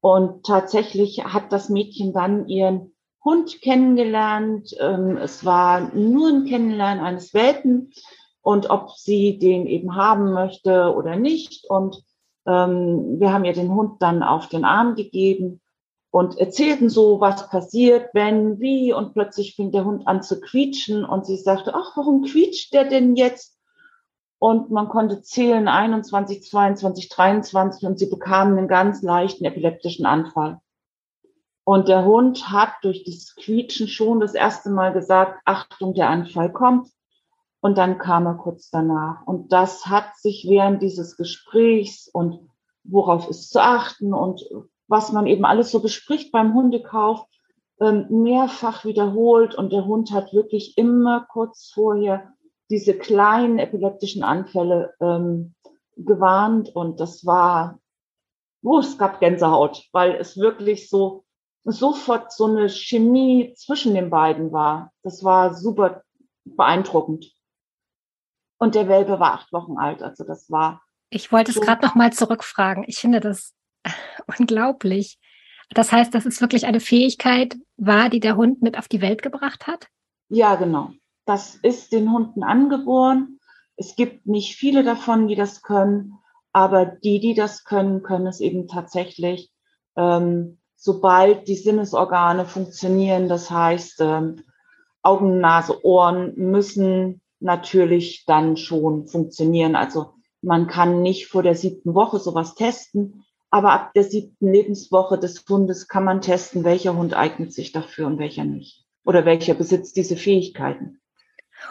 Und 0.00 0.46
tatsächlich 0.46 1.24
hat 1.24 1.52
das 1.52 1.68
Mädchen 1.70 2.12
dann 2.12 2.46
ihren 2.46 2.93
Hund 3.24 3.60
kennengelernt. 3.62 4.76
Ähm, 4.78 5.16
es 5.16 5.44
war 5.44 5.94
nur 5.94 6.28
ein 6.28 6.44
Kennenlernen 6.44 7.02
eines 7.02 7.32
Welpen 7.32 7.92
und 8.42 8.68
ob 8.68 8.90
sie 8.92 9.38
den 9.38 9.66
eben 9.66 9.96
haben 9.96 10.32
möchte 10.32 10.94
oder 10.94 11.16
nicht. 11.16 11.64
Und 11.68 12.02
ähm, 12.46 13.18
wir 13.18 13.32
haben 13.32 13.44
ihr 13.44 13.54
den 13.54 13.74
Hund 13.74 14.02
dann 14.02 14.22
auf 14.22 14.48
den 14.48 14.64
Arm 14.64 14.94
gegeben 14.94 15.60
und 16.10 16.38
erzählten 16.38 16.90
so, 16.90 17.20
was 17.20 17.48
passiert, 17.48 18.10
wenn, 18.12 18.60
wie. 18.60 18.92
Und 18.92 19.14
plötzlich 19.14 19.56
fing 19.56 19.72
der 19.72 19.84
Hund 19.84 20.06
an 20.06 20.22
zu 20.22 20.40
quietschen 20.40 21.04
und 21.04 21.26
sie 21.26 21.36
sagte, 21.36 21.74
ach, 21.74 21.96
warum 21.96 22.22
quietscht 22.22 22.74
der 22.74 22.84
denn 22.84 23.16
jetzt? 23.16 23.58
Und 24.38 24.70
man 24.70 24.88
konnte 24.88 25.22
zählen 25.22 25.66
21, 25.66 26.42
22, 26.42 27.08
23 27.08 27.86
und 27.86 27.98
sie 27.98 28.10
bekamen 28.10 28.58
einen 28.58 28.68
ganz 28.68 29.00
leichten 29.00 29.46
epileptischen 29.46 30.04
Anfall. 30.04 30.60
Und 31.64 31.88
der 31.88 32.04
Hund 32.04 32.50
hat 32.50 32.72
durch 32.82 33.04
dieses 33.04 33.34
Quietschen 33.36 33.88
schon 33.88 34.20
das 34.20 34.34
erste 34.34 34.70
Mal 34.70 34.92
gesagt, 34.92 35.40
Achtung, 35.46 35.94
der 35.94 36.10
Anfall 36.10 36.52
kommt. 36.52 36.88
Und 37.60 37.78
dann 37.78 37.96
kam 37.96 38.26
er 38.26 38.34
kurz 38.34 38.68
danach. 38.68 39.26
Und 39.26 39.50
das 39.52 39.86
hat 39.86 40.14
sich 40.16 40.46
während 40.46 40.82
dieses 40.82 41.16
Gesprächs 41.16 42.08
und 42.12 42.46
worauf 42.84 43.30
ist 43.30 43.50
zu 43.50 43.62
achten 43.62 44.12
und 44.12 44.44
was 44.86 45.12
man 45.12 45.26
eben 45.26 45.46
alles 45.46 45.70
so 45.70 45.80
bespricht 45.80 46.30
beim 46.30 46.52
Hundekauf, 46.52 47.26
ähm, 47.80 48.06
mehrfach 48.10 48.84
wiederholt 48.84 49.54
und 49.54 49.72
der 49.72 49.86
Hund 49.86 50.12
hat 50.12 50.32
wirklich 50.32 50.76
immer 50.78 51.26
kurz 51.28 51.70
vorher 51.72 52.34
diese 52.70 52.94
kleinen 52.94 53.58
epileptischen 53.58 54.22
Anfälle 54.22 54.94
ähm, 55.00 55.54
gewarnt 55.96 56.74
und 56.74 57.00
das 57.00 57.24
war, 57.24 57.78
oh, 58.62 58.78
es 58.78 58.98
gab 58.98 59.20
Gänsehaut, 59.20 59.88
weil 59.92 60.12
es 60.16 60.36
wirklich 60.36 60.88
so 60.88 61.23
sofort 61.64 62.32
so 62.32 62.46
eine 62.46 62.68
Chemie 62.68 63.54
zwischen 63.56 63.94
den 63.94 64.10
beiden 64.10 64.52
war. 64.52 64.92
Das 65.02 65.24
war 65.24 65.54
super 65.54 66.02
beeindruckend. 66.44 67.32
Und 68.58 68.74
der 68.74 68.88
Welpe 68.88 69.18
war 69.18 69.34
acht 69.34 69.52
Wochen 69.52 69.78
alt, 69.78 70.02
also 70.02 70.24
das 70.24 70.50
war. 70.50 70.82
Ich 71.10 71.32
wollte 71.32 71.50
es 71.50 71.60
gerade 71.60 71.84
noch 71.84 71.94
mal 71.94 72.12
zurückfragen. 72.12 72.84
Ich 72.86 72.98
finde 72.98 73.20
das 73.20 73.54
unglaublich. 74.38 75.18
Das 75.70 75.92
heißt, 75.92 76.14
dass 76.14 76.26
es 76.26 76.40
wirklich 76.40 76.66
eine 76.66 76.80
Fähigkeit 76.80 77.56
war, 77.76 78.08
die 78.08 78.20
der 78.20 78.36
Hund 78.36 78.62
mit 78.62 78.78
auf 78.78 78.88
die 78.88 79.00
Welt 79.00 79.22
gebracht 79.22 79.66
hat? 79.66 79.88
Ja, 80.28 80.54
genau. 80.56 80.92
Das 81.26 81.56
ist 81.56 81.92
den 81.92 82.12
Hunden 82.12 82.42
angeboren. 82.42 83.38
Es 83.76 83.96
gibt 83.96 84.26
nicht 84.26 84.56
viele 84.56 84.84
davon, 84.84 85.26
die 85.26 85.34
das 85.34 85.62
können, 85.62 86.18
aber 86.52 86.86
die, 86.86 87.18
die 87.18 87.34
das 87.34 87.64
können, 87.64 88.02
können 88.02 88.26
es 88.26 88.40
eben 88.40 88.68
tatsächlich, 88.68 89.50
ähm, 89.96 90.58
sobald 90.84 91.48
die 91.48 91.56
Sinnesorgane 91.56 92.44
funktionieren. 92.44 93.26
Das 93.26 93.50
heißt, 93.50 94.02
ähm, 94.02 94.42
Augen, 95.02 95.40
Nase, 95.40 95.82
Ohren 95.82 96.34
müssen 96.36 97.22
natürlich 97.40 98.24
dann 98.26 98.58
schon 98.58 99.06
funktionieren. 99.06 99.76
Also 99.76 100.12
man 100.42 100.66
kann 100.66 101.00
nicht 101.00 101.28
vor 101.28 101.42
der 101.42 101.54
siebten 101.54 101.94
Woche 101.94 102.18
sowas 102.18 102.54
testen, 102.54 103.24
aber 103.50 103.72
ab 103.72 103.94
der 103.94 104.04
siebten 104.04 104.52
Lebenswoche 104.52 105.18
des 105.18 105.42
Hundes 105.48 105.88
kann 105.88 106.04
man 106.04 106.20
testen, 106.20 106.64
welcher 106.64 106.94
Hund 106.94 107.14
eignet 107.14 107.54
sich 107.54 107.72
dafür 107.72 108.06
und 108.06 108.18
welcher 108.18 108.44
nicht. 108.44 108.84
Oder 109.06 109.24
welcher 109.24 109.54
besitzt 109.54 109.96
diese 109.96 110.16
Fähigkeiten. 110.16 111.00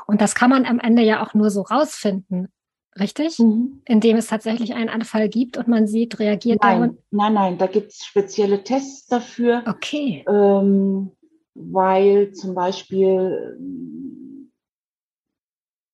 Und 0.08 0.22
das 0.22 0.34
kann 0.34 0.50
man 0.50 0.66
am 0.66 0.80
Ende 0.80 1.04
ja 1.04 1.24
auch 1.24 1.36
nur 1.36 1.52
so 1.52 1.62
rausfinden, 1.62 2.52
richtig? 3.00 3.40
Mhm. 3.40 3.82
Indem 3.86 4.18
es 4.18 4.28
tatsächlich 4.28 4.74
einen 4.74 4.90
Anfall 4.90 5.30
gibt 5.30 5.58
und 5.58 5.68
man 5.68 5.88
sieht, 5.88 6.20
reagiert 6.20 6.62
nein, 6.62 6.80
der 6.80 6.88
Hund. 6.88 7.00
Nein, 7.12 7.34
nein, 7.34 7.58
da 7.58 7.68
gibt 7.68 7.92
es 7.92 8.06
spezielle 8.06 8.64
Tests 8.64 9.08
dafür. 9.08 9.64
Okay. 9.68 10.26
Ähm, 10.28 11.12
weil 11.56 12.32
zum 12.34 12.56
Beispiel 12.56 13.58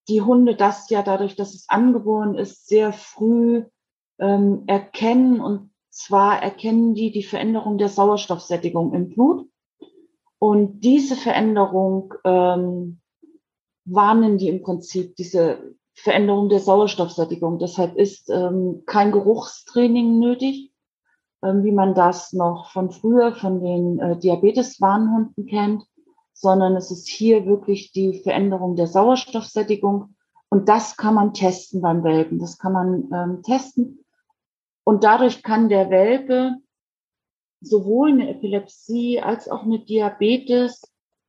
die 0.07 0.21
Hunde 0.21 0.55
das 0.55 0.89
ja 0.89 1.03
dadurch, 1.03 1.35
dass 1.35 1.53
es 1.53 1.69
angeboren 1.69 2.35
ist, 2.35 2.67
sehr 2.67 2.93
früh 2.93 3.63
ähm, 4.19 4.63
erkennen 4.67 5.39
und 5.39 5.71
zwar 5.89 6.41
erkennen 6.41 6.95
die 6.95 7.11
die 7.11 7.23
Veränderung 7.23 7.77
der 7.77 7.89
Sauerstoffsättigung 7.89 8.93
im 8.93 9.09
Blut. 9.09 9.47
Und 10.39 10.81
diese 10.81 11.15
Veränderung 11.15 12.13
ähm, 12.23 13.01
warnen 13.85 14.37
die 14.37 14.47
im 14.47 14.61
Prinzip, 14.61 15.15
diese 15.15 15.75
Veränderung 16.03 16.49
der 16.49 16.59
Sauerstoffsättigung. 16.59 17.59
Deshalb 17.59 17.95
ist 17.95 18.29
ähm, 18.29 18.83
kein 18.85 19.11
Geruchstraining 19.11 20.19
nötig, 20.19 20.71
ähm, 21.43 21.63
wie 21.63 21.71
man 21.71 21.93
das 21.93 22.33
noch 22.33 22.71
von 22.71 22.91
früher 22.91 23.35
von 23.35 23.61
den 23.61 23.99
äh, 23.99 24.17
Diabetes-Warnhunden 24.17 25.45
kennt, 25.45 25.83
sondern 26.33 26.75
es 26.75 26.91
ist 26.91 27.07
hier 27.07 27.45
wirklich 27.45 27.91
die 27.91 28.21
Veränderung 28.21 28.75
der 28.75 28.87
Sauerstoffsättigung. 28.87 30.15
Und 30.49 30.67
das 30.69 30.97
kann 30.97 31.13
man 31.13 31.33
testen 31.33 31.81
beim 31.81 32.03
Welpen. 32.03 32.39
Das 32.39 32.57
kann 32.57 32.73
man 32.73 33.09
ähm, 33.13 33.43
testen. 33.43 34.05
Und 34.83 35.03
dadurch 35.03 35.43
kann 35.43 35.69
der 35.69 35.89
Welpe 35.89 36.55
sowohl 37.61 38.11
eine 38.11 38.29
Epilepsie 38.29 39.19
als 39.19 39.49
auch 39.49 39.63
eine 39.63 39.79
Diabetes 39.79 40.81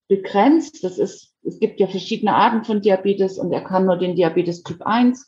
begrenzt. 0.09 0.83
Das 0.85 0.99
ist, 0.99 1.30
es 1.43 1.59
gibt 1.59 1.81
ja 1.81 1.87
verschiedene 1.87 2.35
Arten 2.35 2.65
von 2.65 2.81
Diabetes 2.81 3.39
und 3.39 3.53
er 3.53 3.63
kann 3.63 3.87
nur 3.87 3.97
den 3.97 4.17
Diabetes 4.17 4.63
Typ 4.63 4.83
1 4.83 5.27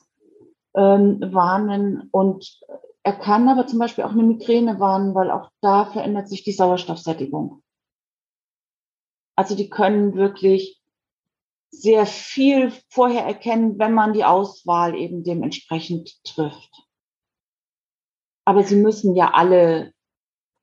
ähm, 0.75 1.19
warnen 1.33 2.09
und 2.11 2.59
er 3.03 3.13
kann 3.13 3.49
aber 3.49 3.67
zum 3.67 3.79
Beispiel 3.79 4.05
auch 4.05 4.11
eine 4.11 4.23
Migräne 4.23 4.79
warnen, 4.79 5.13
weil 5.13 5.29
auch 5.29 5.49
da 5.61 5.85
verändert 5.85 6.29
sich 6.29 6.43
die 6.43 6.53
Sauerstoffsättigung. 6.53 7.61
Also 9.35 9.55
die 9.55 9.69
können 9.69 10.15
wirklich 10.15 10.79
sehr 11.69 12.05
viel 12.05 12.71
vorher 12.89 13.25
erkennen, 13.25 13.79
wenn 13.79 13.93
man 13.93 14.13
die 14.13 14.23
Auswahl 14.23 14.95
eben 14.95 15.23
dementsprechend 15.23 16.23
trifft. 16.23 16.71
Aber 18.45 18.63
sie 18.63 18.75
müssen 18.75 19.15
ja 19.15 19.31
alle, 19.33 19.91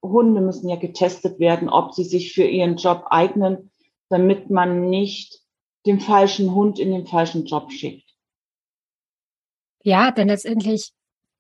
Hunde 0.03 0.41
müssen 0.41 0.69
ja 0.69 0.77
getestet 0.77 1.41
werden, 1.41 1.69
ob 1.69 1.95
sie 1.95 2.05
sich 2.05 2.33
für 2.33 2.45
ihren 2.45 2.77
Job 2.77 3.07
eignen, 3.11 3.71
damit 4.11 4.51
man 4.51 4.91
nicht 4.91 5.41
den 5.87 6.01
falschen 6.01 6.55
Hund 6.55 6.79
in 6.79 6.91
den 6.91 7.07
falschen 7.07 7.47
Job 7.47 7.73
schickt. 7.73 8.11
Ja, 9.83 10.11
denn 10.11 10.29
letztendlich 10.29 10.93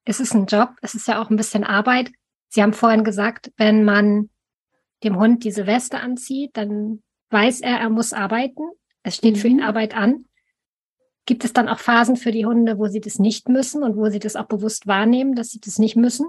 ist 0.06 0.20
es 0.20 0.32
ein 0.32 0.46
Job, 0.46 0.70
es 0.80 0.94
ist 0.94 1.06
ja 1.06 1.22
auch 1.22 1.28
ein 1.28 1.36
bisschen 1.36 1.64
Arbeit. 1.64 2.10
Sie 2.48 2.62
haben 2.62 2.72
vorhin 2.72 3.04
gesagt, 3.04 3.52
wenn 3.56 3.84
man 3.84 4.30
dem 5.04 5.18
Hund 5.18 5.44
diese 5.44 5.66
Weste 5.66 6.00
anzieht, 6.00 6.50
dann 6.54 7.02
weiß 7.30 7.60
er, 7.60 7.78
er 7.78 7.90
muss 7.90 8.12
arbeiten. 8.12 8.62
Es 9.02 9.16
steht 9.16 9.36
mhm. 9.36 9.40
für 9.40 9.48
ihn 9.48 9.56
mhm. 9.58 9.64
Arbeit 9.64 9.94
an. 9.94 10.24
Gibt 11.26 11.44
es 11.44 11.52
dann 11.52 11.68
auch 11.68 11.78
Phasen 11.78 12.16
für 12.16 12.32
die 12.32 12.46
Hunde, 12.46 12.78
wo 12.78 12.86
sie 12.86 13.00
das 13.00 13.18
nicht 13.18 13.48
müssen 13.48 13.82
und 13.82 13.96
wo 13.96 14.08
sie 14.08 14.18
das 14.18 14.36
auch 14.36 14.46
bewusst 14.46 14.86
wahrnehmen, 14.86 15.34
dass 15.34 15.50
sie 15.50 15.60
das 15.60 15.78
nicht 15.78 15.96
müssen? 15.96 16.28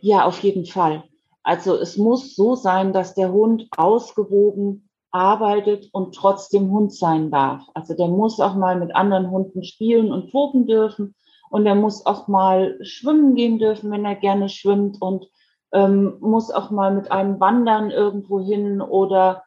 Ja, 0.00 0.24
auf 0.24 0.42
jeden 0.42 0.64
Fall. 0.64 1.04
Also 1.42 1.76
es 1.76 1.96
muss 1.96 2.34
so 2.34 2.54
sein, 2.54 2.92
dass 2.92 3.14
der 3.14 3.30
Hund 3.30 3.68
ausgewogen 3.76 4.85
arbeitet 5.16 5.88
und 5.92 6.14
trotzdem 6.14 6.70
Hund 6.70 6.92
sein 6.94 7.30
darf. 7.30 7.62
Also 7.74 7.94
der 7.94 8.08
muss 8.08 8.38
auch 8.40 8.54
mal 8.54 8.78
mit 8.78 8.94
anderen 8.94 9.30
Hunden 9.30 9.64
spielen 9.64 10.12
und 10.12 10.30
toben 10.30 10.66
dürfen 10.66 11.14
und 11.50 11.66
er 11.66 11.74
muss 11.74 12.04
auch 12.04 12.28
mal 12.28 12.78
schwimmen 12.82 13.34
gehen 13.34 13.58
dürfen, 13.58 13.90
wenn 13.90 14.04
er 14.04 14.16
gerne 14.16 14.48
schwimmt 14.48 15.00
und 15.00 15.26
ähm, 15.72 16.16
muss 16.20 16.50
auch 16.50 16.70
mal 16.70 16.94
mit 16.94 17.10
einem 17.10 17.40
wandern 17.40 17.90
irgendwo 17.90 18.40
hin 18.40 18.80
oder 18.80 19.44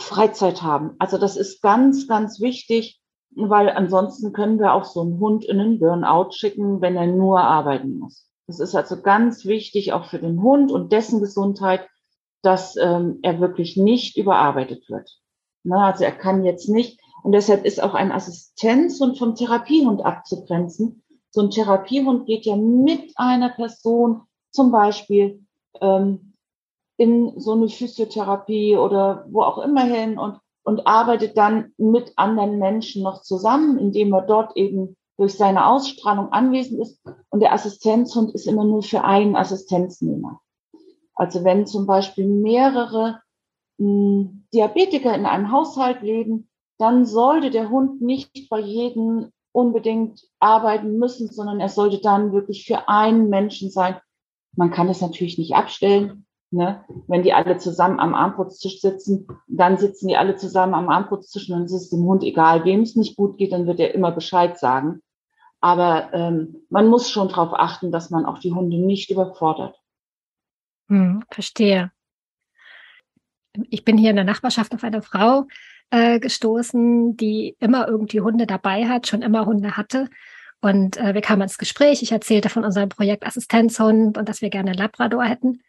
Freizeit 0.00 0.62
haben. 0.62 0.96
Also 0.98 1.18
das 1.18 1.36
ist 1.36 1.62
ganz, 1.62 2.08
ganz 2.08 2.40
wichtig, 2.40 3.00
weil 3.36 3.68
ansonsten 3.68 4.32
können 4.32 4.58
wir 4.58 4.72
auch 4.72 4.84
so 4.84 5.02
einen 5.02 5.20
Hund 5.20 5.44
in 5.44 5.60
einen 5.60 5.78
Burnout 5.78 6.32
schicken, 6.32 6.80
wenn 6.80 6.96
er 6.96 7.06
nur 7.06 7.40
arbeiten 7.40 7.98
muss. 7.98 8.26
Das 8.46 8.58
ist 8.58 8.74
also 8.74 9.00
ganz 9.00 9.44
wichtig 9.44 9.92
auch 9.92 10.06
für 10.06 10.18
den 10.18 10.42
Hund 10.42 10.72
und 10.72 10.90
dessen 10.90 11.20
Gesundheit, 11.20 11.86
dass 12.42 12.76
ähm, 12.76 13.18
er 13.22 13.40
wirklich 13.40 13.76
nicht 13.76 14.16
überarbeitet 14.16 14.88
wird. 14.88 15.10
Na, 15.62 15.90
also 15.90 16.04
er 16.04 16.12
kann 16.12 16.44
jetzt 16.44 16.68
nicht, 16.68 17.00
und 17.22 17.32
deshalb 17.32 17.64
ist 17.64 17.82
auch 17.82 17.94
ein 17.94 18.12
Assistenz- 18.12 19.00
und 19.00 19.18
vom 19.18 19.34
Therapiehund 19.34 20.04
abzugrenzen, 20.04 21.02
So 21.30 21.42
ein 21.42 21.50
Therapiehund 21.50 22.26
geht 22.26 22.46
ja 22.46 22.56
mit 22.56 23.12
einer 23.16 23.50
Person 23.50 24.22
zum 24.50 24.72
Beispiel 24.72 25.44
ähm, 25.80 26.34
in 26.96 27.38
so 27.38 27.52
eine 27.52 27.68
Physiotherapie 27.68 28.76
oder 28.76 29.26
wo 29.30 29.42
auch 29.42 29.58
immer 29.58 29.84
hin 29.84 30.18
und, 30.18 30.38
und 30.64 30.86
arbeitet 30.86 31.36
dann 31.36 31.72
mit 31.78 32.12
anderen 32.16 32.58
Menschen 32.58 33.02
noch 33.02 33.22
zusammen, 33.22 33.78
indem 33.78 34.12
er 34.12 34.22
dort 34.22 34.56
eben 34.56 34.96
durch 35.16 35.34
seine 35.34 35.66
Ausstrahlung 35.66 36.32
anwesend 36.32 36.80
ist. 36.80 37.00
Und 37.28 37.40
der 37.40 37.52
Assistenzhund 37.52 38.34
ist 38.34 38.46
immer 38.46 38.64
nur 38.64 38.82
für 38.82 39.04
einen 39.04 39.36
Assistenznehmer. 39.36 40.40
Also 41.20 41.44
wenn 41.44 41.66
zum 41.66 41.86
Beispiel 41.86 42.26
mehrere 42.26 43.20
mh, 43.76 43.86
hm, 43.86 44.46
Diabetiker 44.54 45.14
in 45.14 45.26
einem 45.26 45.52
Haushalt 45.52 46.00
leben, 46.00 46.48
dann 46.78 47.04
sollte 47.04 47.50
der 47.50 47.68
Hund 47.68 48.00
nicht 48.00 48.48
bei 48.48 48.58
jedem 48.58 49.30
unbedingt 49.52 50.22
arbeiten 50.38 50.96
müssen, 50.96 51.28
sondern 51.30 51.60
er 51.60 51.68
sollte 51.68 52.00
dann 52.00 52.32
wirklich 52.32 52.64
für 52.64 52.88
einen 52.88 53.28
Menschen 53.28 53.70
sein. 53.70 54.00
Man 54.56 54.70
kann 54.70 54.88
es 54.88 55.02
natürlich 55.02 55.36
nicht 55.36 55.54
abstellen. 55.54 56.24
Ne? 56.50 56.86
Wenn 57.06 57.22
die 57.22 57.34
alle 57.34 57.58
zusammen 57.58 58.00
am 58.00 58.14
Armputztisch 58.14 58.80
sitzen, 58.80 59.28
dann 59.46 59.76
sitzen 59.76 60.08
die 60.08 60.16
alle 60.16 60.36
zusammen 60.36 60.72
am 60.72 60.88
Armputztisch 60.88 61.50
und 61.50 61.56
dann 61.56 61.66
ist 61.66 61.74
es 61.74 61.90
dem 61.90 62.04
Hund 62.04 62.24
egal, 62.24 62.64
wem 62.64 62.80
es 62.80 62.96
nicht 62.96 63.14
gut 63.14 63.36
geht, 63.36 63.52
dann 63.52 63.66
wird 63.66 63.78
er 63.78 63.94
immer 63.94 64.10
Bescheid 64.10 64.58
sagen. 64.58 65.02
Aber 65.60 66.14
ähm, 66.14 66.62
man 66.70 66.88
muss 66.88 67.10
schon 67.10 67.28
darauf 67.28 67.52
achten, 67.52 67.92
dass 67.92 68.08
man 68.08 68.24
auch 68.24 68.38
die 68.38 68.54
Hunde 68.54 68.78
nicht 68.78 69.10
überfordert. 69.10 69.79
Hm, 70.90 71.22
verstehe. 71.30 71.92
Ich 73.70 73.84
bin 73.84 73.96
hier 73.96 74.10
in 74.10 74.16
der 74.16 74.24
Nachbarschaft 74.24 74.74
auf 74.74 74.84
eine 74.84 75.02
Frau 75.02 75.46
äh, 75.90 76.18
gestoßen, 76.18 77.16
die 77.16 77.56
immer 77.60 77.88
irgendwie 77.88 78.20
Hunde 78.20 78.46
dabei 78.46 78.88
hat, 78.88 79.06
schon 79.06 79.22
immer 79.22 79.46
Hunde 79.46 79.76
hatte. 79.76 80.08
Und 80.60 80.96
äh, 80.98 81.14
wir 81.14 81.20
kamen 81.20 81.42
ins 81.42 81.58
Gespräch. 81.58 82.02
Ich 82.02 82.12
erzählte 82.12 82.48
von 82.48 82.64
unserem 82.64 82.88
Projekt 82.88 83.24
Assistenzhund 83.24 84.18
und 84.18 84.28
dass 84.28 84.42
wir 84.42 84.50
gerne 84.50 84.72
Labrador 84.72 85.24
hätten. 85.24 85.62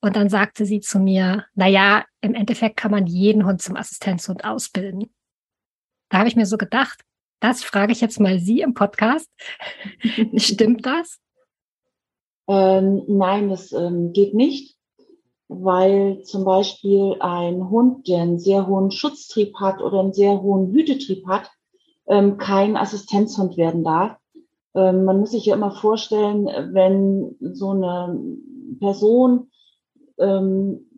Und 0.00 0.14
dann 0.14 0.28
sagte 0.28 0.66
sie 0.66 0.80
zu 0.80 0.98
mir, 0.98 1.46
na 1.54 1.66
ja, 1.66 2.04
im 2.20 2.34
Endeffekt 2.34 2.76
kann 2.76 2.90
man 2.90 3.06
jeden 3.06 3.46
Hund 3.46 3.62
zum 3.62 3.76
Assistenzhund 3.76 4.44
ausbilden. 4.44 5.10
Da 6.10 6.18
habe 6.18 6.28
ich 6.28 6.36
mir 6.36 6.46
so 6.46 6.58
gedacht, 6.58 7.02
das 7.40 7.64
frage 7.64 7.92
ich 7.92 8.02
jetzt 8.02 8.20
mal 8.20 8.38
Sie 8.38 8.60
im 8.60 8.74
Podcast. 8.74 9.30
Stimmt 10.36 10.84
das? 10.84 11.18
Ähm, 12.48 13.02
nein, 13.08 13.50
das 13.50 13.72
ähm, 13.72 14.12
geht 14.12 14.34
nicht, 14.34 14.76
weil 15.48 16.22
zum 16.22 16.44
Beispiel 16.44 17.16
ein 17.20 17.70
Hund, 17.70 18.08
der 18.08 18.22
einen 18.22 18.38
sehr 18.38 18.66
hohen 18.66 18.90
Schutztrieb 18.90 19.56
hat 19.56 19.80
oder 19.80 20.00
einen 20.00 20.12
sehr 20.12 20.42
hohen 20.42 20.72
Hütetrieb 20.72 21.26
hat, 21.26 21.50
ähm, 22.06 22.38
kein 22.38 22.76
Assistenzhund 22.76 23.56
werden 23.56 23.84
darf. 23.84 24.16
Ähm, 24.74 25.04
man 25.04 25.18
muss 25.20 25.32
sich 25.32 25.46
ja 25.46 25.54
immer 25.54 25.72
vorstellen, 25.72 26.46
wenn 26.72 27.36
so 27.40 27.70
eine 27.70 28.20
Person, 28.78 29.50
ähm, 30.18 30.88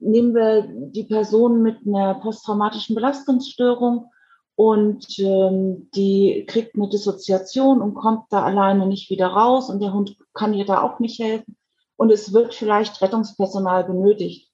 nehmen 0.00 0.34
wir 0.34 0.68
die 0.90 1.04
Person 1.04 1.62
mit 1.62 1.78
einer 1.86 2.14
posttraumatischen 2.14 2.94
Belastungsstörung, 2.94 4.10
und 4.58 5.20
ähm, 5.20 5.88
die 5.94 6.44
kriegt 6.48 6.74
eine 6.74 6.88
Dissoziation 6.88 7.80
und 7.80 7.94
kommt 7.94 8.24
da 8.30 8.42
alleine 8.42 8.88
nicht 8.88 9.08
wieder 9.08 9.28
raus 9.28 9.70
und 9.70 9.78
der 9.80 9.92
Hund 9.92 10.16
kann 10.34 10.52
ihr 10.52 10.64
da 10.64 10.82
auch 10.82 10.98
nicht 10.98 11.20
helfen. 11.20 11.56
Und 11.96 12.10
es 12.10 12.32
wird 12.32 12.56
vielleicht 12.56 13.00
Rettungspersonal 13.00 13.84
benötigt. 13.84 14.50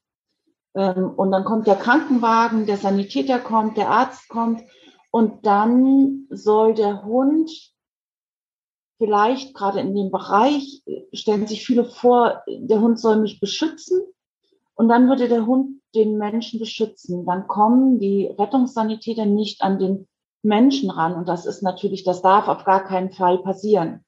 Ähm, 0.74 1.14
und 1.16 1.30
dann 1.30 1.44
kommt 1.44 1.66
der 1.66 1.76
Krankenwagen, 1.76 2.66
der 2.66 2.76
Sanitäter 2.76 3.38
kommt, 3.38 3.78
der 3.78 3.88
Arzt 3.88 4.28
kommt. 4.28 4.62
Und 5.10 5.46
dann 5.46 6.26
soll 6.28 6.74
der 6.74 7.02
Hund 7.06 7.50
vielleicht 8.98 9.54
gerade 9.54 9.80
in 9.80 9.94
dem 9.94 10.10
Bereich, 10.10 10.82
stellen 11.14 11.46
sich 11.46 11.64
viele 11.64 11.86
vor, 11.86 12.44
der 12.46 12.82
Hund 12.82 13.00
soll 13.00 13.16
mich 13.16 13.40
beschützen. 13.40 14.02
Und 14.74 14.90
dann 14.90 15.08
würde 15.08 15.30
der 15.30 15.46
Hund 15.46 15.80
den 15.94 16.18
Menschen 16.18 16.60
beschützen. 16.60 17.24
Dann 17.26 17.46
kommen 17.46 17.98
die 17.98 18.26
Rettungssanitäter 18.26 19.26
nicht 19.26 19.62
an 19.62 19.78
den 19.78 20.08
Menschen 20.42 20.90
ran. 20.90 21.14
Und 21.14 21.28
das 21.28 21.46
ist 21.46 21.62
natürlich, 21.62 22.04
das 22.04 22.22
darf 22.22 22.48
auf 22.48 22.64
gar 22.64 22.84
keinen 22.84 23.12
Fall 23.12 23.38
passieren. 23.38 24.04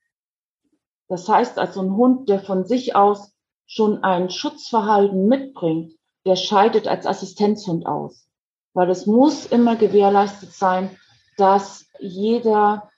Das 1.09 1.29
heißt 1.29 1.59
also, 1.59 1.81
ein 1.81 1.96
Hund, 1.96 2.29
der 2.29 2.40
von 2.40 2.64
sich 2.64 2.96
aus 2.96 3.33
schon 3.66 4.03
ein 4.05 4.31
Schutzverhalten 4.31 5.27
mitbringt, 5.27 5.92
der 6.25 6.37
scheidet 6.37 6.88
als 6.88 7.07
Assistenzhund 7.07 7.87
aus. 7.87 8.29
Weil 8.75 8.90
es 8.90 9.07
muss 9.07 9.46
immer 9.46 9.77
gewährleistet 9.77 10.53
sein, 10.53 10.96
dass 11.37 11.87
jeder, 11.99 12.90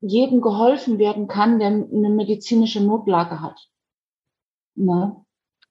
jedem 0.00 0.40
geholfen 0.40 0.98
werden 0.98 1.28
kann, 1.28 1.58
der 1.58 1.68
eine 1.68 2.10
medizinische 2.10 2.80
Notlage 2.80 3.40
hat. 3.40 3.68
Ne? 4.74 5.24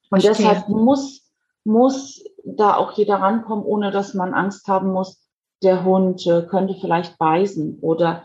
Und 0.10 0.22
Verstehe. 0.22 0.48
deshalb 0.48 0.70
muss 0.70 1.23
muss 1.64 2.24
da 2.44 2.76
auch 2.76 2.94
jeder 2.94 3.16
rankommen, 3.16 3.66
ohne 3.66 3.92
dass 3.92 4.14
man 4.14 4.34
Angst 4.34 4.68
haben 4.68 4.92
muss, 4.92 5.24
der 5.62 5.84
Hund 5.86 6.28
äh, 6.28 6.44
könnte 6.44 6.76
vielleicht 6.80 7.18
beißen 7.18 7.80
oder 7.82 8.24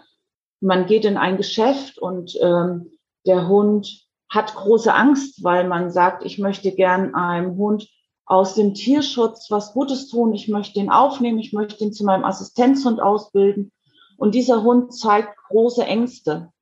man 0.61 0.87
geht 0.87 1.05
in 1.05 1.17
ein 1.17 1.37
Geschäft 1.37 1.99
und 1.99 2.37
ähm, 2.43 2.91
der 3.27 3.49
Hund 3.49 4.07
hat 4.29 4.55
große 4.55 4.93
Angst, 4.93 5.45
weil 5.45 5.67
man 5.69 5.91
sagt, 5.91 6.25
ich 6.25 6.39
möchte 6.39 6.73
gern 6.73 7.15
einem 7.15 7.57
Hund 7.57 7.89
aus 8.27 8.55
dem 8.55 8.75
Tierschutz 8.75 9.51
was 9.51 9.73
Gutes 9.73 10.09
tun, 10.09 10.35
ich 10.35 10.49
möchte 10.49 10.81
ihn 10.81 10.91
aufnehmen, 10.91 11.39
ich 11.39 11.53
möchte 11.53 11.83
ihn 11.83 11.93
zu 11.93 12.05
meinem 12.05 12.25
Assistenzhund 12.25 13.01
ausbilden. 13.01 13.73
Und 14.19 14.35
dieser 14.35 14.63
Hund 14.65 14.93
zeigt 14.93 15.35
große 15.49 15.85
Ängste. 15.85 16.53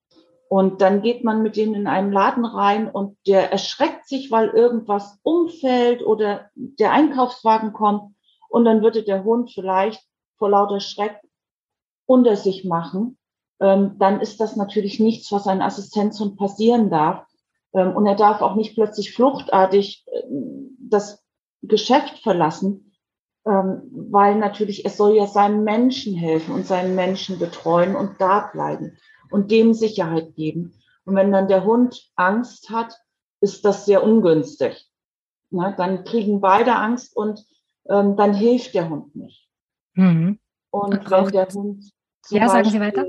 Und 0.49 0.81
dann 0.81 1.03
geht 1.03 1.25
man 1.25 1.43
mit 1.43 1.57
denen 1.57 1.75
in 1.75 1.87
einen 1.87 2.13
Laden 2.13 2.45
rein 2.45 2.89
und 2.89 3.17
der 3.27 3.51
erschreckt 3.51 4.07
sich, 4.07 4.31
weil 4.31 4.49
irgendwas 4.49 5.19
umfällt 5.23 6.07
oder 6.07 6.51
der 6.55 6.93
Einkaufswagen 6.93 7.73
kommt. 7.73 8.15
Und 8.49 8.65
dann 8.65 8.83
würde 8.83 9.03
der 9.03 9.25
Hund 9.25 9.51
vielleicht 9.53 10.03
vor 10.37 10.51
lauter 10.51 10.81
Schreck 10.81 11.21
unter 12.07 12.37
sich 12.37 12.65
machen. 12.65 13.19
Ähm, 13.59 13.97
dann 13.99 14.21
ist 14.21 14.41
das 14.41 14.55
natürlich 14.55 15.01
nichts, 15.01 15.33
was 15.33 15.49
ein 15.49 15.63
Assistenzhund 15.63 16.37
passieren 16.37 16.91
darf. 16.91 17.27
Ähm, 17.75 17.97
und 17.97 18.07
er 18.07 18.15
darf 18.15 18.41
auch 18.41 18.55
nicht 18.55 18.75
plötzlich 18.75 19.15
fluchtartig 19.15 20.05
äh, 20.07 20.23
das 20.79 21.25
Geschäft 21.63 22.19
verlassen, 22.21 22.93
ähm, 23.47 23.83
weil 23.91 24.37
natürlich 24.37 24.85
es 24.85 24.97
soll 24.97 25.17
ja 25.17 25.27
seinem 25.27 25.65
Menschen 25.65 26.15
helfen 26.15 26.55
und 26.55 26.67
seinen 26.67 26.95
Menschen 26.95 27.41
betreuen 27.41 27.97
und 27.97 28.21
da 28.21 28.49
bleiben 28.53 28.97
und 29.31 29.51
dem 29.51 29.75
Sicherheit 29.75 30.35
geben. 30.35 30.75
Und 31.05 31.17
wenn 31.17 31.33
dann 31.33 31.49
der 31.49 31.65
Hund 31.65 32.11
Angst 32.17 32.71
hat, 32.71 32.99
ist 33.41 33.65
das 33.65 33.87
sehr 33.87 34.03
ungünstig. 34.03 34.87
Na, 35.51 35.73
dann 35.73 36.05
kriegen 36.05 36.41
beide 36.41 36.75
Angst 36.75 37.17
und 37.17 37.45
ähm, 37.89 38.17
dann 38.17 38.35
hilft 38.35 38.75
der 38.75 38.89
Hund 38.89 39.15
nicht. 39.15 39.49
Mhm. 39.95 40.39
Und 40.71 41.11
wenn 41.11 41.33
der 41.33 41.49
Hund 41.49 41.93
zum 42.23 42.39
ja, 42.39 42.47
Beispiel, 42.47 42.81
weiter. 42.81 43.07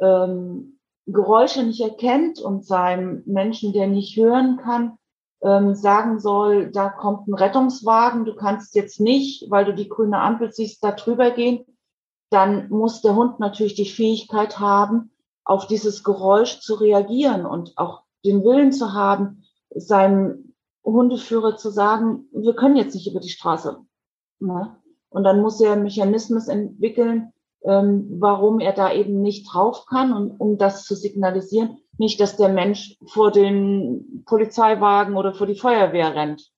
Ähm, 0.00 0.78
Geräusche 1.06 1.64
nicht 1.64 1.80
erkennt 1.80 2.40
und 2.40 2.64
seinem 2.64 3.22
Menschen, 3.26 3.72
der 3.72 3.88
nicht 3.88 4.16
hören 4.16 4.58
kann, 4.58 4.96
ähm, 5.42 5.74
sagen 5.74 6.20
soll, 6.20 6.70
da 6.70 6.88
kommt 6.88 7.26
ein 7.26 7.34
Rettungswagen, 7.34 8.24
du 8.24 8.34
kannst 8.34 8.74
jetzt 8.74 9.00
nicht, 9.00 9.50
weil 9.50 9.64
du 9.64 9.74
die 9.74 9.88
grüne 9.88 10.20
Ampel 10.20 10.52
siehst, 10.52 10.84
da 10.84 10.92
drüber 10.92 11.30
gehen, 11.30 11.64
dann 12.30 12.68
muss 12.68 13.02
der 13.02 13.16
Hund 13.16 13.40
natürlich 13.40 13.74
die 13.74 13.88
Fähigkeit 13.88 14.60
haben, 14.60 15.10
auf 15.50 15.66
dieses 15.66 16.04
Geräusch 16.04 16.60
zu 16.60 16.76
reagieren 16.76 17.44
und 17.44 17.76
auch 17.76 18.04
den 18.24 18.44
Willen 18.44 18.70
zu 18.70 18.92
haben, 18.92 19.42
seinem 19.74 20.54
Hundeführer 20.84 21.56
zu 21.56 21.70
sagen, 21.70 22.28
wir 22.32 22.54
können 22.54 22.76
jetzt 22.76 22.94
nicht 22.94 23.10
über 23.10 23.18
die 23.18 23.30
Straße. 23.30 23.80
Ne? 24.38 24.76
Und 25.08 25.24
dann 25.24 25.42
muss 25.42 25.60
er 25.60 25.74
Mechanismus 25.74 26.46
entwickeln, 26.46 27.32
ähm, 27.64 28.06
warum 28.20 28.60
er 28.60 28.72
da 28.72 28.92
eben 28.92 29.22
nicht 29.22 29.52
drauf 29.52 29.86
kann 29.86 30.12
und 30.12 30.38
um 30.38 30.56
das 30.56 30.84
zu 30.84 30.94
signalisieren, 30.94 31.78
nicht, 31.98 32.20
dass 32.20 32.36
der 32.36 32.50
Mensch 32.50 32.96
vor 33.06 33.32
den 33.32 34.22
Polizeiwagen 34.26 35.16
oder 35.16 35.34
vor 35.34 35.48
die 35.48 35.58
Feuerwehr 35.58 36.14
rennt. 36.14 36.48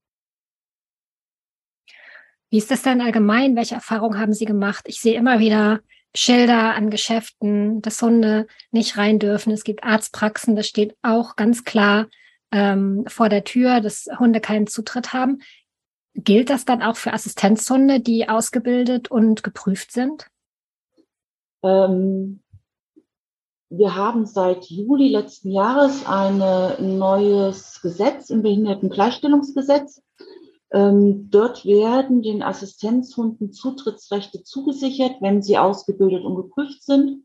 Wie 2.51 2.59
ist 2.59 2.71
das 2.71 2.83
denn 2.83 3.01
allgemein? 3.01 3.57
Welche 3.57 3.77
Erfahrungen 3.77 4.21
haben 4.21 4.35
Sie 4.35 4.45
gemacht? 4.45 4.85
Ich 4.87 5.01
sehe 5.01 5.17
immer 5.17 5.39
wieder 5.39 5.81
Schilder 6.15 6.75
an 6.75 6.91
Geschäften, 6.91 7.81
dass 7.83 8.03
Hunde 8.03 8.47
nicht 8.71 8.97
rein 8.99 9.19
dürfen. 9.19 9.53
Es 9.53 9.65
gibt 9.65 9.85
Arztpraxen, 9.85 10.57
das 10.57 10.67
steht 10.67 10.97
auch 11.03 11.37
ganz 11.37 11.65
klar 11.65 12.09
ähm, 12.51 13.05
vor 13.07 13.29
der 13.29 13.45
Tür, 13.45 13.81
dass 13.81 14.09
Hunde 14.19 14.41
keinen 14.41 14.67
Zutritt 14.67 15.13
haben. 15.13 15.41
Gilt 16.15 16.51
das 16.51 16.67
dann 16.67 16.83
auch 16.83 16.97
für 16.97 17.15
Assistenzhunde, 17.15 18.01
die 18.01 18.29
ausgebildet 18.29 19.11
und 19.11 19.43
geprüft 19.43 19.93
sind? 19.93 20.27
Ähm, 21.63 22.43
wir 23.71 23.97
haben 23.97 24.27
seit 24.27 24.67
Juli 24.67 25.09
letzten 25.09 25.51
Jahres 25.51 26.05
ein 26.05 26.37
neues 26.99 27.81
Gesetz 27.81 28.29
im 28.29 28.43
Behindertengleichstellungsgesetz 28.43 30.03
dort 30.75 31.67
werden 31.67 32.23
den 32.23 32.43
Assistenzhunden 32.43 33.53
Zutrittsrechte 33.53 34.43
zugesichert, 34.43 35.17
wenn 35.21 35.43
sie 35.43 35.59
ausgebildet 35.59 36.25
und 36.25 36.37
geprüft 36.37 36.83
sind. 36.83 37.25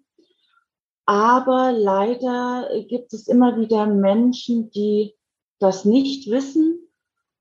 Aber 1.06 1.72
leider 1.72 2.70
gibt 2.90 3.14
es 3.14 3.28
immer 3.30 3.58
wieder 3.58 3.86
Menschen, 3.86 4.70
die 4.72 5.16
das 5.60 5.86
nicht 5.86 6.30
wissen 6.30 6.90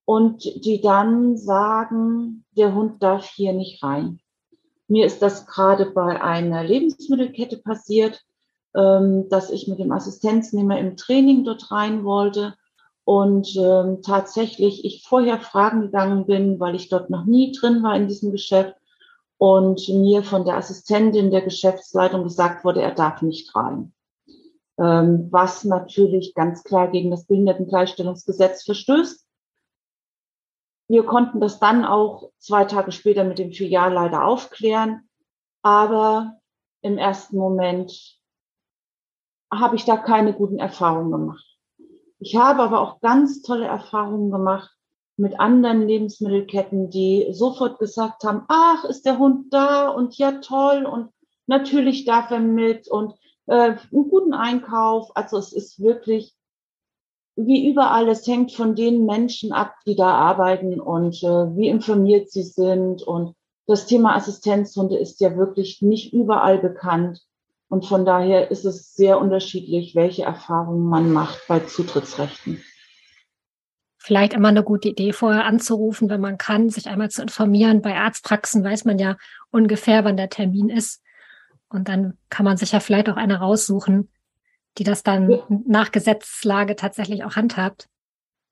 und 0.04 0.44
die 0.64 0.80
dann 0.80 1.36
sagen, 1.36 2.44
der 2.52 2.72
Hund 2.74 3.02
darf 3.02 3.28
hier 3.28 3.52
nicht 3.52 3.82
rein. 3.82 4.20
Mir 4.86 5.06
ist 5.06 5.20
das 5.20 5.46
gerade 5.46 5.86
bei 5.86 6.22
einer 6.22 6.62
Lebensmittelkette 6.62 7.56
passiert, 7.56 8.22
ähm, 8.76 9.28
dass 9.28 9.50
ich 9.50 9.66
mit 9.66 9.80
dem 9.80 9.90
Assistenznehmer 9.90 10.78
im 10.78 10.96
Training 10.96 11.42
dort 11.42 11.72
rein 11.72 12.04
wollte 12.04 12.54
und 13.06 13.54
ähm, 13.56 14.02
tatsächlich 14.02 14.84
ich 14.84 15.04
vorher 15.06 15.38
fragen 15.38 15.80
gegangen 15.80 16.26
bin, 16.26 16.58
weil 16.58 16.74
ich 16.74 16.88
dort 16.88 17.08
noch 17.08 17.24
nie 17.24 17.52
drin 17.52 17.84
war 17.84 17.94
in 17.94 18.08
diesem 18.08 18.32
Geschäft 18.32 18.74
und 19.38 19.88
mir 19.88 20.24
von 20.24 20.44
der 20.44 20.56
Assistentin 20.56 21.30
der 21.30 21.42
Geschäftsleitung 21.42 22.24
gesagt 22.24 22.64
wurde, 22.64 22.82
er 22.82 22.90
darf 22.90 23.22
nicht 23.22 23.54
rein. 23.54 23.92
Ähm, 24.76 25.28
was 25.30 25.62
natürlich 25.62 26.34
ganz 26.34 26.64
klar 26.64 26.90
gegen 26.90 27.12
das 27.12 27.26
Behindertengleichstellungsgesetz 27.26 28.64
verstößt. 28.64 29.24
Wir 30.88 31.04
konnten 31.04 31.40
das 31.40 31.60
dann 31.60 31.84
auch 31.84 32.32
zwei 32.38 32.64
Tage 32.64 32.90
später 32.90 33.22
mit 33.22 33.38
dem 33.38 33.52
Filialleiter 33.52 34.24
aufklären, 34.24 35.08
aber 35.62 36.40
im 36.80 36.98
ersten 36.98 37.36
Moment 37.36 38.18
habe 39.52 39.76
ich 39.76 39.84
da 39.84 39.96
keine 39.96 40.32
guten 40.32 40.58
Erfahrungen 40.58 41.12
gemacht. 41.12 41.55
Ich 42.18 42.37
habe 42.37 42.62
aber 42.62 42.81
auch 42.81 43.00
ganz 43.00 43.42
tolle 43.42 43.66
Erfahrungen 43.66 44.31
gemacht 44.31 44.70
mit 45.16 45.38
anderen 45.40 45.87
Lebensmittelketten, 45.87 46.90
die 46.90 47.29
sofort 47.31 47.79
gesagt 47.79 48.24
haben, 48.24 48.42
ach, 48.48 48.85
ist 48.85 49.07
der 49.07 49.18
Hund 49.18 49.52
da 49.52 49.88
und 49.88 50.16
ja 50.18 50.40
toll 50.40 50.85
und 50.85 51.11
natürlich 51.46 52.05
darf 52.05 52.31
er 52.31 52.40
mit 52.40 52.88
und 52.88 53.14
äh, 53.46 53.76
einen 53.92 54.11
guten 54.11 54.35
Einkauf. 54.35 55.11
Also 55.14 55.38
es 55.38 55.52
ist 55.52 55.81
wirklich 55.81 56.35
wie 57.37 57.68
überall, 57.68 58.09
es 58.09 58.26
hängt 58.26 58.52
von 58.52 58.74
den 58.74 59.05
Menschen 59.05 59.52
ab, 59.52 59.74
die 59.87 59.94
da 59.94 60.14
arbeiten 60.14 60.81
und 60.81 61.22
äh, 61.22 61.57
wie 61.57 61.68
informiert 61.68 62.31
sie 62.31 62.42
sind. 62.42 63.02
Und 63.02 63.35
das 63.66 63.87
Thema 63.87 64.16
Assistenzhunde 64.16 64.96
ist 64.96 65.20
ja 65.20 65.37
wirklich 65.37 65.83
nicht 65.83 66.14
überall 66.14 66.59
bekannt. 66.59 67.20
Und 67.68 67.85
von 67.87 68.05
daher 68.05 68.50
ist 68.50 68.64
es 68.64 68.94
sehr 68.94 69.20
unterschiedlich, 69.20 69.94
welche 69.94 70.22
Erfahrungen 70.22 70.88
man 70.88 71.12
macht 71.12 71.40
bei 71.48 71.61
Zutrittsrechten. 71.61 72.62
Vielleicht 73.98 74.35
immer 74.35 74.48
eine 74.48 74.62
gute 74.62 74.90
Idee, 74.90 75.12
vorher 75.12 75.46
anzurufen, 75.46 76.09
wenn 76.09 76.20
man 76.20 76.38
kann, 76.38 76.70
sich 76.70 76.87
einmal 76.87 77.11
zu 77.11 77.22
informieren. 77.22 77.83
Bei 77.83 77.96
Arztpraxen 77.96 78.62
weiß 78.62 78.85
man 78.85 79.00
ja 79.00 79.16
ungefähr, 79.50 80.05
wann 80.05 80.16
der 80.16 80.29
Termin 80.29 80.68
ist. 80.68 81.02
Und 81.68 81.88
dann 81.88 82.16
kann 82.31 82.44
man 82.44 82.57
sich 82.57 82.70
ja 82.70 82.79
vielleicht 82.79 83.09
auch 83.09 83.16
eine 83.16 83.40
raussuchen, 83.40 84.11
die 84.79 84.85
das 84.85 85.02
dann 85.02 85.31
ja. 85.31 85.38
nach 85.66 85.90
Gesetzlage 85.90 86.76
tatsächlich 86.76 87.24
auch 87.24 87.35
handhabt. 87.35 87.88